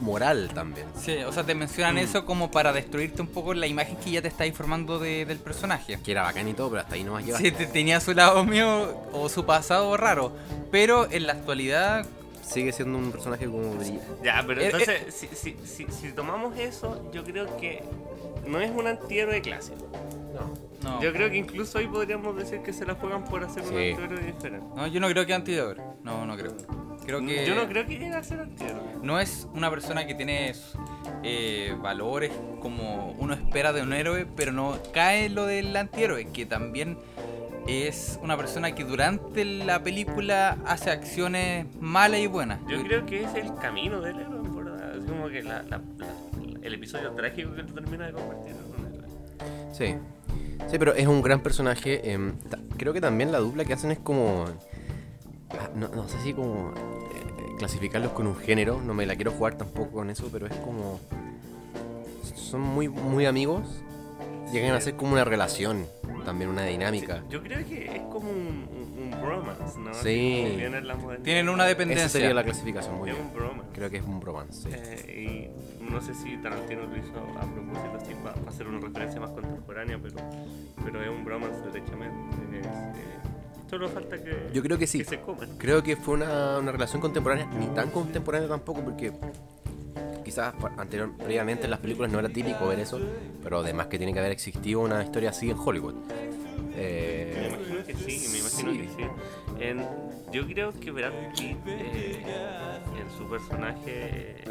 [0.00, 0.86] moral también.
[0.96, 1.98] Sí, o sea, te mencionan Mm.
[1.98, 5.38] eso como para destruirte un poco la imagen que ya te está informando de- del
[5.38, 5.98] personaje.
[6.04, 7.38] Que era bacán y todo, pero hasta ahí no más lleva.
[7.38, 10.32] Sí, te- tenía su lado mío o su pasado raro.
[10.70, 12.06] Pero en la actualidad,
[12.48, 16.56] Sigue siendo un personaje como brilla- Ya, pero Eh, entonces, si, si, si, si tomamos
[16.58, 17.82] eso, yo creo que
[18.46, 19.86] no es un antihéroe clásico.
[20.82, 21.02] no.
[21.02, 24.20] Yo creo que incluso hoy podríamos decir que se la juegan por hacer un antihéroe
[24.24, 24.66] diferente.
[24.76, 25.76] No, yo no creo que antihéroe.
[26.04, 26.56] No, no creo.
[27.04, 28.82] Creo que Yo no creo que llegue a ser antihéroe.
[29.02, 30.54] no es una persona que tiene
[31.22, 32.30] eh, valores
[32.60, 36.98] como uno espera de un héroe, pero no cae lo del antihéroe, que también
[37.68, 42.60] es una persona que durante la película hace acciones malas y buenas.
[42.68, 44.96] Yo creo que es el camino del héroe, en verdad.
[44.96, 46.06] Es como que la, la- la-
[46.62, 49.74] el episodio trágico que termina de convertir en un héroe.
[49.74, 49.94] Sí.
[50.70, 52.10] Sí, pero es un gran personaje.
[52.12, 52.34] em,
[52.76, 54.46] creo que también la dupla que hacen es como.
[55.50, 56.72] ah, No, no sé si como.
[56.72, 58.80] eh, clasificarlos con un género.
[58.84, 60.98] No me la quiero jugar tampoco con eso, pero es como.
[62.34, 63.66] Son muy, muy amigos.
[64.52, 65.86] Llegan a ser como una relación.
[66.28, 67.22] También una dinámica.
[67.30, 69.94] Yo creo que es como un, un, un bromance, ¿no?
[69.94, 70.58] Sí.
[71.24, 72.08] Tienen una Esa dependencia.
[72.10, 73.26] sería la clasificación, muy Es bien.
[73.28, 73.70] un bromance.
[73.72, 74.68] Creo que es un bromance.
[74.70, 74.76] sí.
[75.08, 75.50] Eh,
[75.80, 79.30] y no sé si Tarantino lo hizo a propósito así para hacer una referencia más
[79.30, 80.16] contemporánea, pero,
[80.84, 82.58] pero es un bromance derechamente.
[82.60, 82.70] Es, eh,
[83.70, 84.98] solo falta que, Yo creo que sí.
[84.98, 85.56] que se coman.
[85.56, 89.12] Creo que fue una, una relación contemporánea, ni tan contemporánea tampoco, porque
[90.24, 92.98] quizás anterior, previamente en las películas no era típico ver eso,
[93.42, 95.94] pero además que tiene que haber existido una historia así en Hollywood.
[95.94, 98.78] Me Eh, imagino que sí, me imagino sí.
[98.78, 99.08] que sí.
[99.60, 102.22] En- yo creo que Brad Pitt eh,
[103.00, 104.44] en su personaje eh,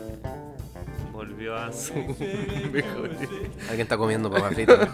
[1.14, 1.93] volvió a su
[2.72, 3.12] mejor.
[3.70, 4.89] alguien está comiendo papas fritas.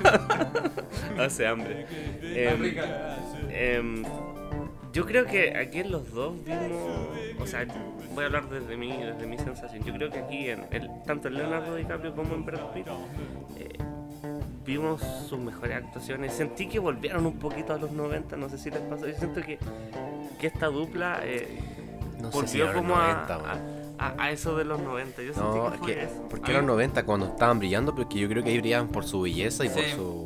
[1.18, 1.88] Hace hambre.
[4.93, 6.81] Yo creo que aquí en los dos vimos,
[7.39, 7.65] o sea,
[8.13, 9.83] voy a hablar desde mi, desde mi sensación.
[9.83, 12.87] Yo creo que aquí en el, tanto en Leonardo DiCaprio como en Brad Pitt
[13.57, 13.77] eh,
[14.65, 16.33] vimos sus mejores actuaciones.
[16.33, 19.07] Sentí que volvieron un poquito a los 90, no sé si les pasó.
[19.07, 19.57] Yo siento que,
[20.39, 21.59] que esta dupla eh,
[22.21, 23.35] No sé volvió si los como 90,
[23.99, 25.23] a, a, eso de los 90.
[25.23, 26.27] Yo sentí No, que es fue que, eso.
[26.29, 29.05] porque eran 90 cuando estaban brillando, pero es que yo creo que ahí brillaban por
[29.05, 30.25] su belleza y por su.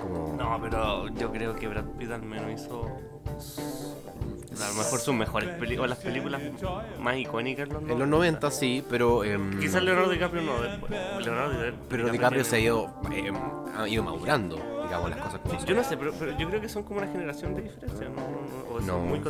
[0.00, 2.90] Como, No, pero yo creo que Brad Pitt al menos hizo
[4.60, 6.42] a lo mejor sus mejores películas, las películas
[7.00, 7.92] más icónicas en los 90.
[7.92, 9.24] en los 90 sí, pero.
[9.24, 10.90] em, Quizás Leonardo DiCaprio no después.
[10.90, 13.34] Leonardo DiCaprio, Pero DiCaprio se ha ido, em,
[13.76, 14.58] ha ido madurando.
[14.92, 15.66] DiCaprio digamos las cosas como son.
[15.68, 18.14] Yo no sé, pero, pero yo creo que son como una generación de diferencia, ¿no?
[18.16, 18.98] no, no o son No.
[19.00, 19.20] muy.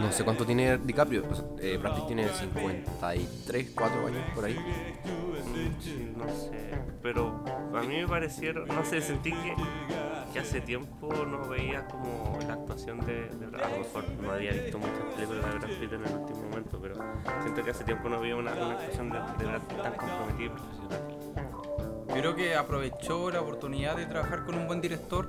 [0.00, 1.24] No sé cuánto tiene DiCaprio.
[1.30, 4.54] o sea, eh, Brad Pitt tiene 53, 4 años por ahí.
[4.58, 9.54] Mm, no sé, pero a mí me parecieron, no sé, sentí que,
[10.32, 14.52] que hace tiempo no veía como la actuación de, de a lo mejor no había
[14.52, 16.94] visto muchas películas de Brad Pitt en el último momento, pero
[17.42, 20.46] siento que hace tiempo no veía una, una actuación de, de Brad Pitt tan comprometida
[20.46, 21.21] y profesional.
[22.14, 25.28] Yo creo que aprovechó la oportunidad de trabajar con un buen director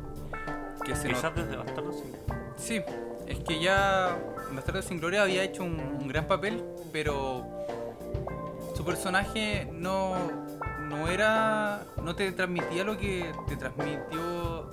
[0.85, 2.11] que se Quizás desde Bastardo sin
[2.57, 2.81] Sí,
[3.25, 4.17] es que ya
[4.51, 7.47] Bastardo sin Gloria había hecho un, un gran papel, pero
[8.75, 10.15] su personaje no,
[10.89, 11.85] no era.
[12.03, 14.69] no te transmitía lo que te transmitió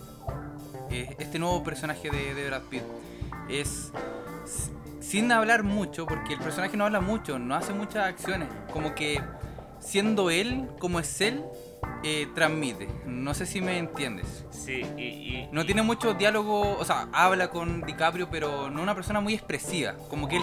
[0.90, 2.82] eh, este nuevo personaje de, de Brad Pitt.
[3.48, 3.92] Es.
[5.00, 8.48] sin hablar mucho, porque el personaje no habla mucho, no hace muchas acciones.
[8.72, 9.20] Como que
[9.78, 11.44] siendo él, como es él,
[12.02, 12.88] eh, transmite.
[13.06, 14.44] No sé si me entiendes.
[14.50, 18.94] Sí, y, y- No tiene mucho diálogo, o sea, habla con DiCaprio, pero no una
[18.94, 19.94] persona muy expresiva.
[20.08, 20.42] Como que él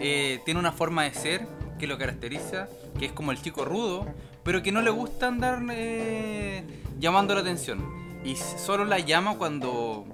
[0.00, 1.46] eh, tiene una forma de ser
[1.78, 2.68] que lo caracteriza,
[2.98, 4.06] que es como el chico rudo,
[4.44, 6.64] pero que no le gusta andar eh,
[6.98, 7.84] llamando la atención.
[8.24, 10.06] Y solo la llama cuando,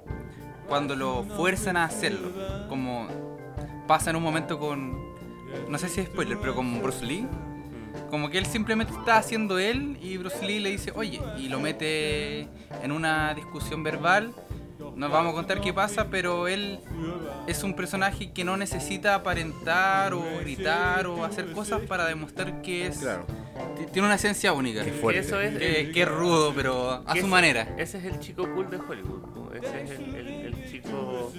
[0.68, 2.30] cuando lo fuerzan a hacerlo.
[2.68, 3.06] Como
[3.86, 4.98] pasa en un momento con,
[5.68, 7.26] no sé si es spoiler, pero con Bruce Lee.
[8.10, 11.60] Como que él simplemente está haciendo él y Bruce Lee le dice, oye, y lo
[11.60, 12.48] mete
[12.82, 14.32] en una discusión verbal.
[14.96, 16.80] No vamos a contar qué pasa, pero él
[17.46, 22.86] es un personaje que no necesita aparentar o gritar o hacer cosas para demostrar que
[22.88, 23.24] es Claro.
[23.92, 24.84] tiene una esencia única.
[24.84, 25.20] Qué fuerte.
[25.20, 27.62] eso es es rudo, pero a su ese- manera.
[27.78, 29.54] Ese es el chico cool de Hollywood.
[29.54, 31.32] Ese es el, el- el chico.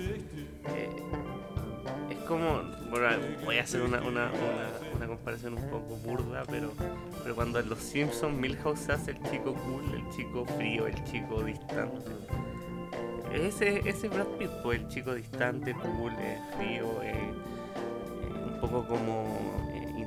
[0.75, 0.89] eh,
[2.11, 2.61] es como.
[2.89, 3.07] Bueno,
[3.45, 6.71] voy a hacer una, una, una, una comparación un poco burda, pero,
[7.23, 11.03] pero cuando en Los Simpsons Milhouse se hace el chico cool, el chico frío, el
[11.05, 12.11] chico distante.
[13.33, 18.85] Ese, ese Brad Pitt, pues, el chico distante, cool, eh, frío, eh, eh, un poco
[18.85, 19.25] como
[19.73, 20.05] eh,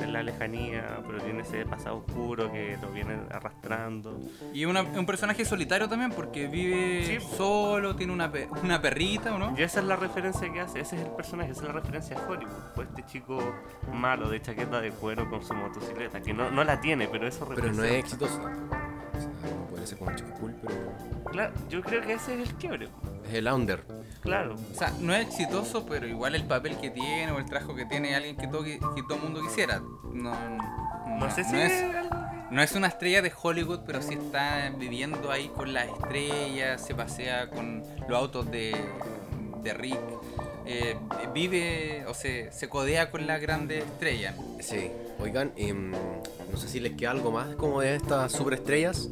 [0.00, 4.18] de la lejanía, pero tiene ese pasado oscuro que lo viene arrastrando.
[4.52, 7.26] Y una- un personaje solitario también, porque vive Sí.
[7.36, 8.30] solo, tiene una,
[8.62, 9.54] una perrita, ¿o no?
[9.56, 12.16] Y esa es la referencia que hace, ese es el personaje, esa es la referencia
[12.18, 12.52] a Hollywood.
[12.74, 13.38] Pues este chico
[13.92, 17.46] malo de chaqueta de cuero con su motocicleta, que no, no la tiene, pero eso
[17.54, 18.38] Pero no es exitoso.
[18.38, 18.50] O sea,
[19.56, 20.74] no puede ser como un chico cool, pero.
[21.30, 22.88] Claro, yo creo que ese es el quiebre.
[23.28, 23.84] Es el under.
[24.20, 24.56] Claro.
[24.72, 27.86] O sea, no es exitoso, pero igual el papel que tiene o el trabajo que
[27.86, 28.78] tiene es alguien que todo, que
[29.08, 29.80] todo el mundo quisiera.
[30.12, 31.84] No, no, No sé si no es,
[32.50, 36.94] no es una estrella de Hollywood, pero sí está viviendo ahí con las estrellas, se
[36.94, 38.74] pasea con los autos de,
[39.62, 39.98] de Rick.
[40.66, 40.96] eh,
[41.32, 44.34] vive o se, se codea con las grandes estrellas.
[44.60, 44.90] Sí.
[45.20, 49.08] Oigan, em, no sé si les queda algo más como de estas superestrellas.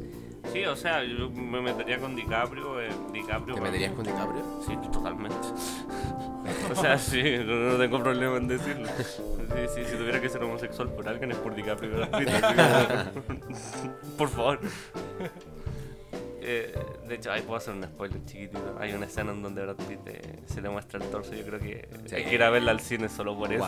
[0.51, 2.81] Sí, o sea, yo me metería con DiCaprio.
[2.81, 4.43] eh, DiCaprio ¿Te meterías mí- con DiCaprio?
[4.65, 5.37] Sí, totalmente.
[6.71, 8.87] o sea, sí, no, no tengo problema en decirlo.
[8.97, 12.07] Sí, sí, si tuviera que ser homosexual por alguien es por DiCaprio.
[14.17, 14.59] por favor.
[16.51, 16.73] Eh,
[17.07, 18.75] de hecho, ahí puedo hacer un spoiler chiquitito.
[18.79, 21.35] Hay una escena en donde Brad Pitt eh, se le muestra el torso.
[21.35, 22.15] Yo creo que Sí.
[22.15, 23.63] hay que ir a verla al cine solo por eso.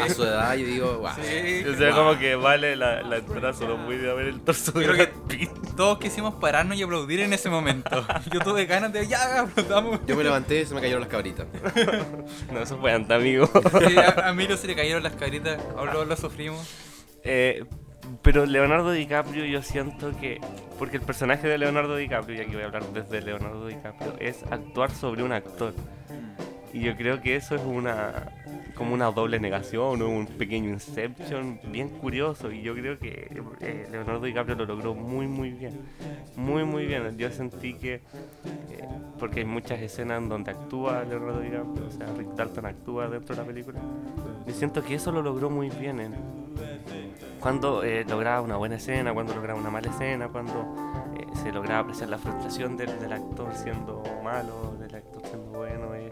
[0.00, 1.10] A su edad yo digo, wow.
[1.22, 1.62] Sí.
[1.68, 4.84] O sea, como que vale la, la entrada solo ir a ver el torso de
[4.86, 5.50] Creo Brad que- Pitt.
[5.76, 8.06] Todos quisimos pararnos y aplaudir en ese momento.
[8.32, 10.00] Yo tuve ganas de, ya, aplaudamos.
[10.06, 11.46] Yo me levanté y se me cayeron las cabritas.
[12.52, 13.50] No, eso fue antes, amigo.
[13.88, 16.66] Sí, a, a Miro se le cayeron las cabritas, ahora lo sufrimos.
[17.24, 17.64] Eh,
[18.22, 20.40] pero Leonardo DiCaprio yo siento que,
[20.78, 24.42] porque el personaje de Leonardo DiCaprio, y aquí voy a hablar desde Leonardo DiCaprio, es
[24.50, 25.74] actuar sobre un actor.
[26.72, 28.32] Y yo creo que eso es una
[28.74, 33.28] como una doble negación un pequeño inception bien curioso y yo creo que
[33.60, 35.78] eh, Leonardo DiCaprio lo logró muy muy bien
[36.34, 38.00] muy muy bien yo sentí que eh,
[39.20, 43.36] porque hay muchas escenas en donde actúa Leonardo DiCaprio o sea Rick Dalton actúa dentro
[43.36, 43.80] de la película
[44.44, 46.14] yo siento que eso lo logró muy bien en-
[47.44, 50.74] cuando eh, lograba una buena escena, cuando lograba una mala escena, cuando
[51.14, 55.94] eh, se lograba apreciar la frustración del, del actor siendo malo, del actor siendo bueno.
[55.94, 56.08] eh.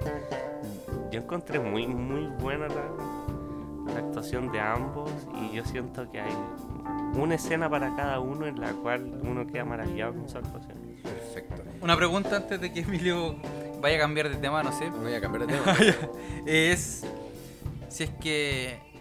[1.11, 5.11] Yo encontré muy, muy buena la, la actuación de ambos
[5.41, 6.35] y yo siento que hay
[7.15, 10.77] una escena para cada uno en la cual uno queda maravillado con su actuación.
[11.03, 11.63] Perfecto.
[11.81, 13.37] Una pregunta antes de que Emilio
[13.81, 14.91] vaya a cambiar de tema, no sé.
[14.91, 15.77] No voy a cambiar de tema.
[16.45, 17.07] Es
[17.89, 18.92] si es que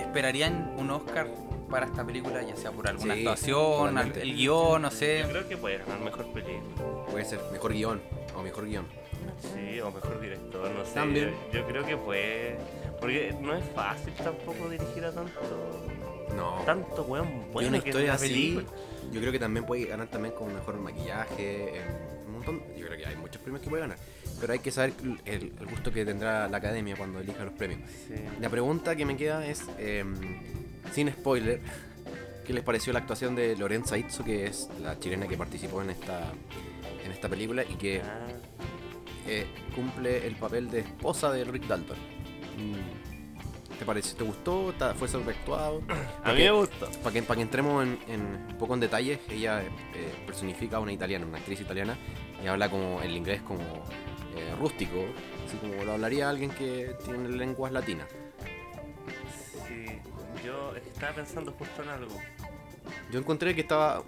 [0.00, 1.28] esperarían un Oscar
[1.70, 3.58] para esta película, ya sea por alguna Sí, actuación,
[3.88, 4.22] al- totalmente.
[4.22, 5.24] el guion, no Yo sé.
[5.28, 7.04] creo que puede ganar mejor película.
[7.10, 8.00] Puede ser mejor guion
[8.36, 8.86] o mejor guion.
[9.40, 10.94] Sí, o mejor director, no sé.
[10.94, 11.34] También.
[11.52, 12.56] Yo, yo creo que puede.
[13.00, 15.86] Porque no es fácil tampoco dirigir a tanto.
[16.34, 16.62] No.
[16.64, 18.66] Tanto weón y bueno una que es historia una así, película.
[19.12, 21.82] yo creo que también puede ganar también con mejor maquillaje, eh,
[22.26, 22.62] un montón.
[22.76, 23.98] Yo creo que hay muchos premios que puede ganar.
[24.40, 24.92] Pero hay que saber
[25.24, 27.80] el, el gusto que tendrá la academia cuando elija los premios.
[28.06, 28.14] Sí.
[28.40, 30.04] La pregunta que me queda es, eh,
[30.92, 31.60] sin spoiler,
[32.46, 35.90] ¿qué les pareció la actuación de Lorenza Itzo, que es la chilena que participó en
[35.90, 36.32] esta,
[37.04, 38.26] en esta película y que Ah,
[39.26, 41.96] eh, cumple el papel de esposa de Rick Dalton?
[42.56, 44.16] Mm, ¿Te pareció?
[44.16, 44.72] ¿Te gustó?
[44.78, 45.82] ¿Ta- ¿Fue sobreactuado?
[46.24, 46.88] a mí me gustó.
[47.02, 48.20] Para que, para que entremos en, en
[48.50, 49.68] un poco en detalles, ella eh,
[50.26, 51.96] personifica a una italiana, una actriz italiana,
[52.42, 53.60] y habla como el inglés como
[54.36, 55.04] eh, rústico,
[55.46, 58.06] así como lo hablaría alguien que tiene lenguas latinas.
[59.66, 60.00] Sí,
[60.44, 62.16] yo estaba pensando justo en algo.
[63.10, 64.02] Yo encontré que estaba.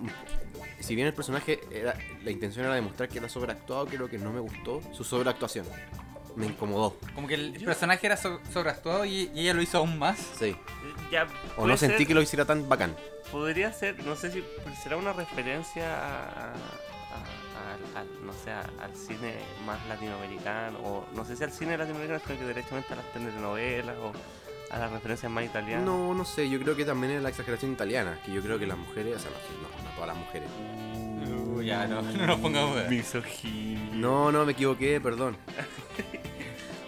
[0.80, 1.94] Si bien el personaje era.
[2.24, 5.66] La intención era demostrar que era sobreactuado, creo que no me gustó su sobreactuación.
[6.36, 6.96] Me incomodó.
[7.14, 10.18] Como que el personaje era so- sobreactuado y, y ella lo hizo aún más.
[10.38, 10.56] Sí.
[11.10, 12.94] Ya, O no sentí ser- que lo hiciera tan bacán.
[13.32, 14.44] Podría ser, no sé si
[14.82, 16.54] será una referencia a-
[17.94, 19.34] al- no sé, al cine
[19.66, 23.96] más latinoamericano, o no sé si al cine latinoamericano, sino que directamente a las telenovelas
[23.98, 24.12] o
[24.72, 25.84] a las referencias más italianas.
[25.84, 28.18] No, no sé, yo creo que también es la exageración italiana.
[28.24, 29.16] Que yo creo que las mujeres.
[29.16, 29.36] O sea, no,
[29.68, 30.48] no, no todas las mujeres.
[31.56, 32.88] Uh, ya, no, no nos pongamos.
[32.88, 33.94] Misoginia.
[33.96, 35.36] No, no, me equivoqué, perdón.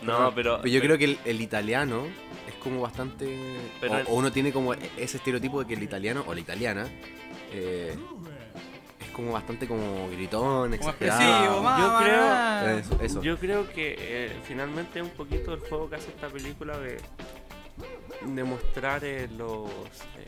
[0.02, 2.06] No, pero, yo creo que el, el italiano
[2.48, 3.56] es como bastante.
[3.80, 6.34] Pero o, el- o uno tiene como e- ese estereotipo de que el italiano o
[6.34, 6.86] la italiana.
[7.52, 7.96] eh,
[9.12, 11.62] como bastante como gritón, exagerado.
[11.62, 12.64] Yo creo- más.
[12.66, 13.22] Eso, eso.
[13.22, 16.98] Yo creo que eh, finalmente es un poquito el juego que hace esta película de,
[18.26, 19.70] de mostrar eh, los
[20.18, 20.24] eh,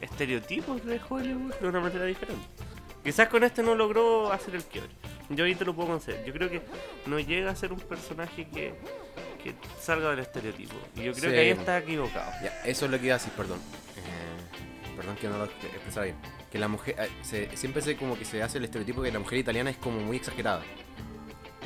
[0.00, 2.46] estereotipos de Hollywood de una manera diferente.
[3.04, 4.90] Quizás con este no logró hacer el quiebre.
[5.30, 6.24] Yo ahí te lo puedo conceder.
[6.24, 6.62] Yo creo que
[7.06, 8.74] no llega a ser un personaje que,
[9.42, 10.74] que salga del estereotipo.
[10.96, 11.36] Y yo creo Sí.
[11.36, 12.30] que ahí está equivocado.
[12.42, 13.58] Ya, eso es lo que iba a decir, perdón.
[13.96, 16.16] Eh, perdón que no lo expresara bien.
[16.50, 19.18] Que la mujer, eh, se- siempre se como que se hace el estereotipo que la
[19.18, 20.62] mujer italiana es como muy exagerada.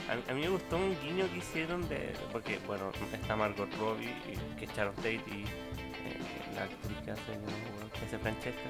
[0.08, 2.12] A, a mí me gustó un guiño que hicieron de.
[2.32, 6.18] Porque, bueno, está Margot Robbie, y- que es Sharon Tate, y eh,
[6.56, 8.60] la actriz que hace, no que hace Francesca,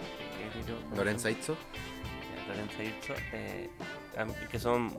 [0.52, 1.30] que es yo, ¿cómo se Lorenza?
[1.30, 1.52] Itzo.
[1.54, 3.70] Eh, Lorenza Itzo, eh,
[4.50, 4.92] que son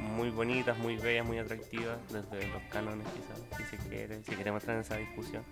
[0.00, 4.62] muy bonitas, muy bellas, muy atractivas, desde los cánones, quizás, si se quiere, si queremos
[4.62, 5.44] entrar en esa discusión,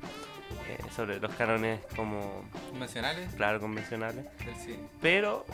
[0.69, 4.79] eh, sobre los cánones como, Convencionales claro, convencionales del cine.
[5.01, 5.45] pero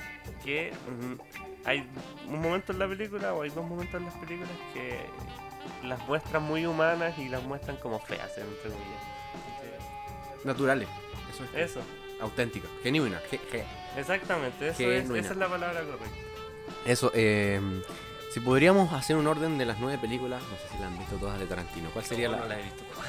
[0.45, 1.89] que mm, hay
[2.28, 4.99] un momento en la película o hay dos momentos en las películas que
[5.87, 10.45] las muestran muy humanas y las muestran como feas, entre comillas.
[10.45, 10.89] Naturales.
[11.32, 11.70] Eso es.
[11.70, 11.80] Eso,
[12.20, 12.68] Auténtica.
[12.82, 13.20] Genuina.
[13.30, 13.64] ge- ge-
[13.97, 16.16] exactamente, eso es, esa es la palabra correcta.
[16.87, 17.61] Eso, eh,
[18.32, 21.16] si podríamos hacer un orden de las nueve películas, no sé si las han visto
[21.16, 22.39] todas de Tarantino, ¿cuál sería la...?
[22.39, 23.09] No la he visto todas.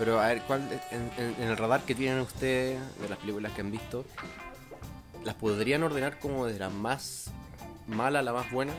[0.00, 3.52] Pero a ver, ¿cuál en, en- en el radar que tienen ustedes de las películas
[3.52, 4.04] que han visto,
[5.24, 7.30] las podrían ordenar como de la más
[7.86, 8.72] mala a la más buena?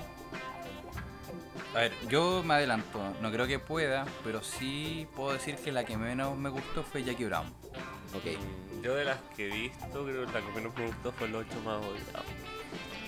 [1.76, 5.86] A ver, yo me adelanto, no creo que pueda, pero sí puedo decir que la
[5.86, 7.48] que menos me gustó fue Jackie Brown.
[8.14, 11.12] Ok, Mm, Yo de las que he visto, creo que la que menos me gustó
[11.14, 12.26] fue el 8 más odiado.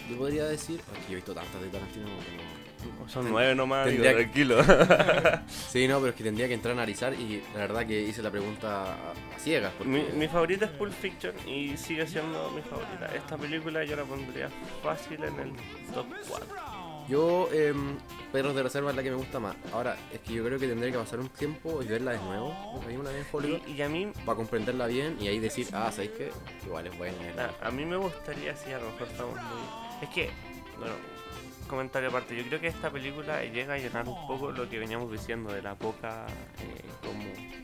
[0.09, 2.62] yo podría decir, yo he visto tantas de Tarantino que no-
[3.07, 4.57] Son nueve nomás, digo, que- tranquilo.
[5.69, 8.21] Sí, no, pero es que tendría que entrar a analizar y la verdad que hice
[8.21, 9.71] la pregunta a, ciegas.
[9.77, 9.91] Porque...
[9.91, 13.07] mi, mi favorita es Pulp Fiction y sigue siendo mi favorita.
[13.15, 14.49] Esta película yo la pondría
[14.83, 15.51] fácil en el
[15.93, 16.47] top 4.
[17.09, 17.73] Yo, eh,
[18.31, 19.55] Perros de Reserva es la que me gusta más.
[19.73, 22.49] Ahora, es que yo creo que tendría que pasar un tiempo y verla de nuevo,
[22.97, 26.11] una vez en Y, y a mí para comprenderla bien y ahí decir, ah, ¿sabéis
[26.17, 26.31] qué?
[26.65, 27.17] Igual es buena.
[27.61, 30.03] A, a mí me gustaría, si a lo mejor estamos muy...
[30.07, 30.29] Es que,
[30.79, 30.93] bueno,
[31.73, 35.11] comentario aparte, yo creo que esta película llega a llenar un poco lo que veníamos
[35.11, 36.27] diciendo de la poca,
[36.61, 37.23] eh, como...
[37.23, 37.63] eh,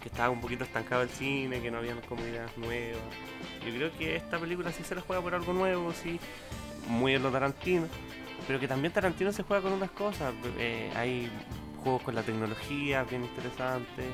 [0.00, 2.22] que estaba un poquito estancado el cine, que no habían como
[2.56, 3.02] nuevas.
[3.64, 6.18] Yo creo que esta película sí se la juega por algo nuevo, sí,
[6.88, 7.86] muy en lo Tarantino,
[8.46, 10.34] pero que también Tarantino se juega con unas cosas.
[10.58, 11.30] eh, hay
[11.84, 14.06] juegos con la tecnología bien interesantes.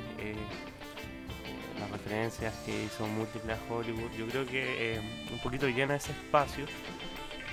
[1.80, 5.00] las referencias que hizo múltiples a Hollywood, yo creo que
[5.32, 6.66] un poquito llena ese espacio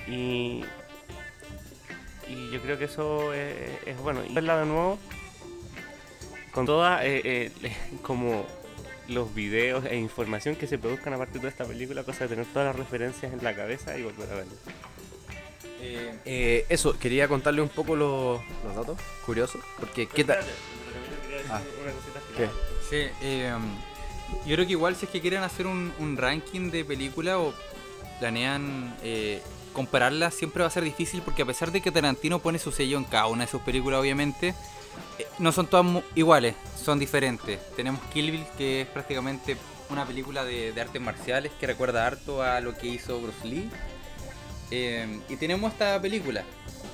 [0.07, 0.63] y,
[2.27, 4.21] y yo creo que eso es, es bueno.
[4.27, 4.99] Y verla de nuevo
[6.51, 8.45] con toda eh, eh, como
[9.07, 12.45] los videos e información que se produzcan a partir de esta película, cosa de tener
[12.47, 14.53] todas las referencias en la cabeza y volver a verla.
[15.81, 20.39] Eh, Eh, eso, quería contarle un poco los, los datos, curiosos, porque ¿qué tal?
[21.51, 21.61] Ah,
[22.89, 23.53] sí, eh,
[24.47, 27.53] yo creo que igual si es que quieren hacer un, un ranking de película o
[28.19, 29.41] planean eh,
[29.75, 32.97] compararlas siempre va a ser difícil porque a pesar de que Tarantino pone su sello
[32.97, 34.55] en cada una de sus películas, obviamente,
[35.19, 37.59] eh, no son todas iguales, son diferentes.
[37.75, 39.57] Tenemos Kill Bill, que es prácticamente
[39.89, 43.69] una película de, artes marciales que recuerda harto a lo que hizo Bruce Lee.
[44.71, 46.43] Eh, y tenemos esta película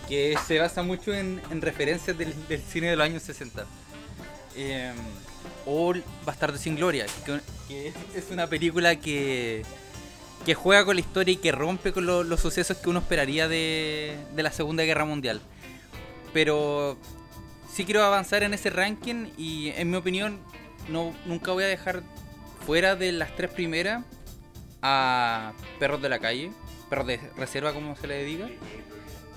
[0.10, 2.34] que se basa mucho en, en referencias del,
[2.68, 3.66] cine de los años 60.
[4.58, 4.92] Eh,
[5.66, 5.94] o
[6.26, 7.06] Bastardo sin Gloria,
[7.70, 9.64] que, es una película que,
[10.46, 13.48] que juega con la historia y que rompe con lo- los sucesos que uno esperaría
[13.48, 15.42] de, de la Segunda Guerra Mundial.
[16.34, 16.98] Pero
[17.72, 20.39] sí quiero avanzar en ese ranking y en mi opinión
[20.89, 22.04] no, nunca voy a dejar
[22.66, 24.04] fuera de las tres primeras
[24.82, 26.52] a Perros de la Calle,
[26.89, 28.50] Perros de Reserva como se le diga,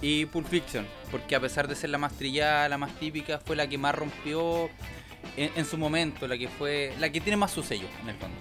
[0.01, 3.57] y Pulp Fiction, porque a pesar de ser la más trillada, la más típica, fue
[3.57, 4.69] la que más rompió
[5.37, 8.17] en, en su momento, la que fue la que tiene más su sello en el
[8.17, 8.37] fondo.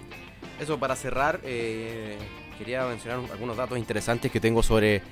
[0.60, 2.16] Eso para cerrar, eh,
[2.64, 5.02] quería mencionar un- algunos datos interesantes que tengo sobre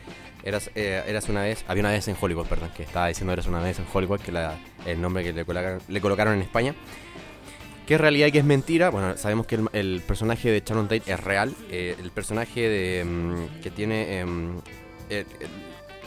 [0.42, 3.46] Eras, eh, Eras una vez, había una vez en Hollywood, perdón, que estaba diciendo Eras
[3.46, 5.44] una vez en Hollywood, que la, el nombre que le
[6.00, 6.74] colocaron, en España.
[7.86, 8.88] ¿Qué es realidad y qué es mentira?
[8.90, 11.54] Bueno, sabemos que el, personaje de Sharon Tate es real.
[11.70, 14.60] eh, el personaje de, mm, que tiene em,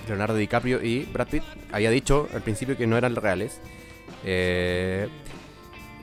[0.08, 3.62] Leonardo DiCaprio y Brad Pitt había dicho al principio que no eran reales.
[4.24, 5.08] Eh,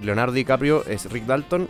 [0.01, 1.69] Leonardo DiCaprio es Rick Dalton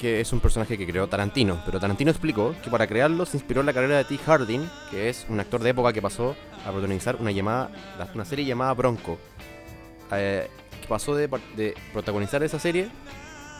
[0.00, 3.60] que es un personaje que creó Tarantino, pero Tarantino explicó que para crearlo se inspiró
[3.60, 4.18] en la carrera de T.
[4.18, 6.36] Harding, que es un actor de época que pasó
[6.66, 9.18] a protagonizar una, serie llamada Bronco,
[10.12, 10.48] eh,
[10.80, 11.28] que pasó de,
[11.92, 12.88] protagonizar esa serie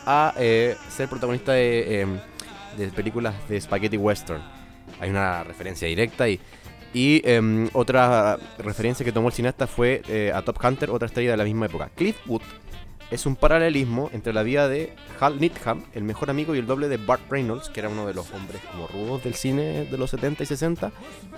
[0.05, 2.19] a eh, ser protagonista de, em,
[2.77, 4.41] de películas de spaghetti western.
[4.99, 6.39] Hay una referencia directa y,
[6.95, 11.31] y em, otra referencia que tomó el cineasta fue eh, a Top Hunter, otra estrella
[11.31, 11.89] de la misma época.
[11.93, 12.43] Cliff Booth
[13.15, 16.89] es un paralelismo entre la vida de Hal Needham, el mejor amigo y el doble
[16.89, 20.11] de Bart Reynolds, que era uno de los hombres como rudos del cine de los
[20.11, 20.91] 70 y 60,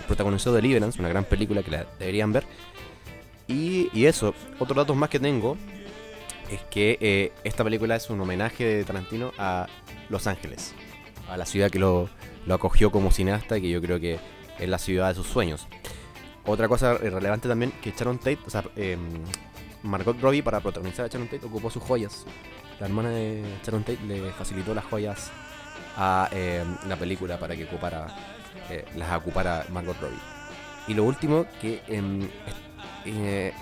[0.07, 2.45] protagonizó Deliverance, una gran película que la deberían ver.
[3.47, 5.55] Y, eso, otros datos más que tengo
[6.51, 9.67] es que eh, esta película es un homenaje de Tarantino a
[10.09, 10.73] Los Ángeles,
[11.29, 12.09] a la ciudad que lo,
[12.45, 14.19] lo acogió como cineasta y que yo creo que
[14.57, 15.67] es la ciudad de sus sueños.
[16.45, 18.99] Otra cosa relevante también que Sharon Tate, o sea, em,
[19.87, 22.25] Margot Robbie para protagonizar a Sharon Tate ocupó sus joyas.
[22.79, 25.31] La hermana de Sharon Tate le facilitó las joyas
[25.95, 28.07] a eh, la película para que ocupara,
[28.69, 30.19] eh, las ocupara Margot Robbie.
[30.87, 32.27] Y lo último, que em,
[33.05, 33.53] eh,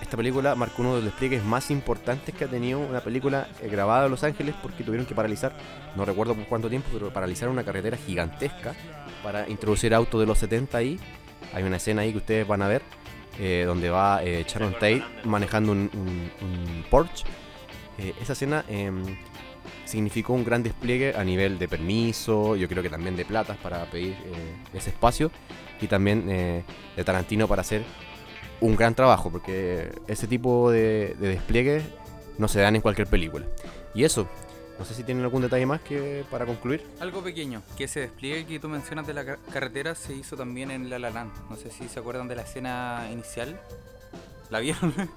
[0.00, 3.68] esta película marcó uno de los despliegues más importantes que ha tenido una película eh,
[3.68, 5.56] grabada en Los Ángeles porque tuvieron que paralizar,
[5.96, 8.74] no recuerdo por cuánto tiempo, pero paralizar una carretera gigantesca
[9.22, 11.00] para introducir autos de los 70 ahí.
[11.54, 12.82] Hay una escena ahí que ustedes van a ver
[13.38, 16.30] eh, donde va eh, Sharon Tate manejando un, un-
[16.90, 17.24] Porsche.
[17.98, 19.02] Eh, esa escena em,
[19.84, 23.84] significó un gran despliegue a nivel de permiso, yo creo que también de platas para
[23.90, 25.30] pedir eh, ese espacio
[25.80, 27.82] y también de Tarantino para hacer
[28.60, 31.82] un gran trabajo, porque ese tipo de, de
[32.38, 33.46] no se dan en cualquier película.
[33.94, 34.28] Y eso,
[34.78, 36.84] no sé si tienen algún detalle más que para concluir.
[37.00, 40.70] Algo pequeño, que ese despliegue que tú mencionas de la ca- carretera se hizo también
[40.70, 41.32] en La La Land.
[41.50, 43.58] No sé si se acuerdan de la escena inicial.
[44.50, 44.92] ¿La vieron?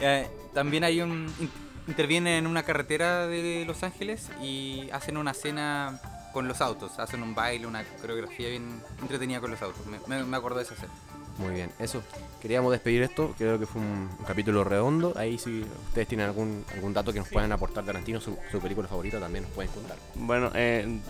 [0.00, 1.30] Eh, también hay un...
[1.38, 1.50] in-
[1.86, 6.00] intervienen en una carretera de Los Ángeles y hacen una escena
[6.32, 6.98] con los autos.
[6.98, 9.84] Hacen un baile, una coreografía bien entretenida con los autos.
[9.86, 10.92] Me, me, me acuerdo de esa escena.
[11.38, 12.02] Muy bien, eso.
[12.40, 15.12] Queríamos despedir esto, creo que fue un, capítulo redondo.
[15.16, 19.20] Ahí si ustedes tienen algún, algún dato que nos puedan aportar Tarantino, su, película favorita,
[19.20, 19.96] también nos pueden contar.
[20.14, 21.00] Bueno, eh,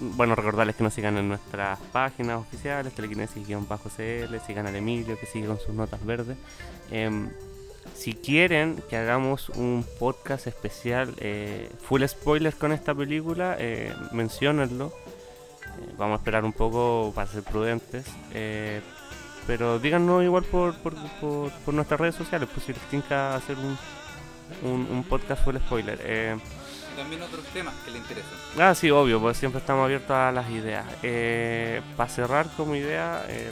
[0.00, 5.46] bueno, recordarles que nos sigan en nuestras páginas oficiales, telequinesis-cl, sigan al Emilio, que sigue
[5.46, 6.36] con sus notas verdes.
[6.90, 7.28] Em,
[7.94, 14.86] si quieren que hagamos un podcast especial, eh, full spoilers con esta película, eh, menciónenlo.
[14.86, 18.06] Eh, vamos a esperar un poco para ser prudentes.
[19.50, 23.56] Pero díganos igual por, por, por- por nuestras redes sociales, pues si les tinca hacer
[23.58, 23.76] un,
[24.62, 25.98] un, un podcast full spoiler.
[26.04, 26.36] Eh,
[26.96, 28.30] también otros temas que le interesan.
[28.60, 30.86] Ah, sí, obvio, pues siempre estamos abiertos a las ideas.
[31.02, 33.50] Eh, para cerrar como idea, eh,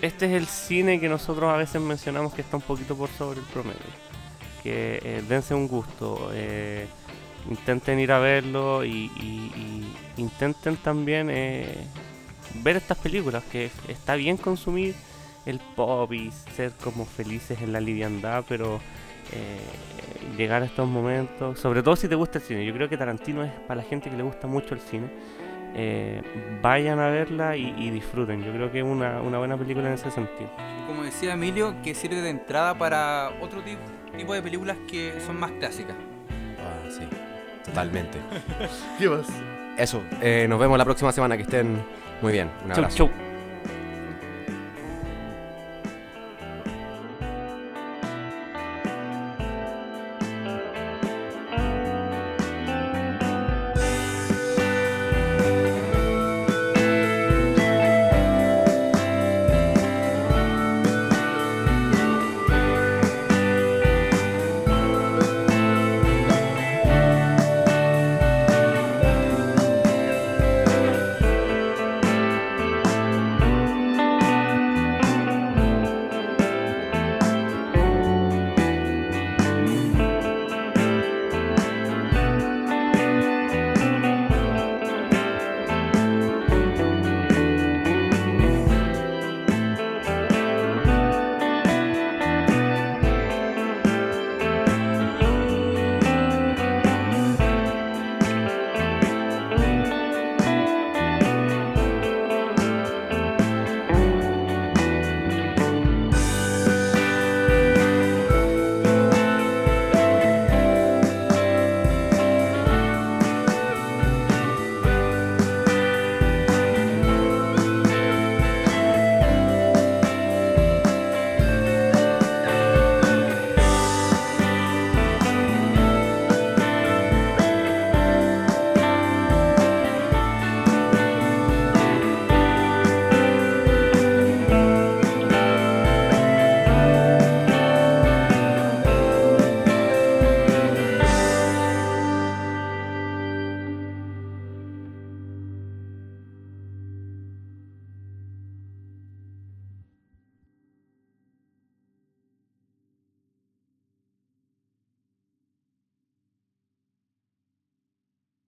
[0.00, 3.40] este es el cine que nosotros a veces mencionamos que está un poquito por sobre
[3.40, 3.80] el promedio.
[4.62, 6.30] Que eh, dense un gusto,
[7.50, 9.52] intenten ir a verlo y, y-
[10.16, 11.28] y intenten también
[12.62, 14.94] ver estas películas, que está bien consumir
[15.44, 18.80] el pop y ser como felices en la liviandad, pero
[19.32, 19.60] eh,
[20.36, 22.66] llegar a estos momentos, sobre todo si te gusta el cine.
[22.66, 25.08] Yo creo que Tarantino es para la gente que le gusta mucho el cine.
[25.78, 26.22] Eh,
[26.62, 28.42] vayan a verla y, y disfruten.
[28.42, 30.50] Yo creo que es una, una buena película en ese sentido.
[30.82, 33.82] Y como decía Emilio, que sirve de entrada para otro tipo,
[34.16, 35.96] tipo de películas que son más clásicas.
[36.58, 37.02] Ah, sí,
[37.64, 38.18] totalmente.
[39.78, 41.78] Eso, eh, nos vemos la próxima semana, que estén
[42.22, 42.48] muy bien.
[42.64, 42.96] Un Chau, abrazo.
[42.96, 43.25] chau.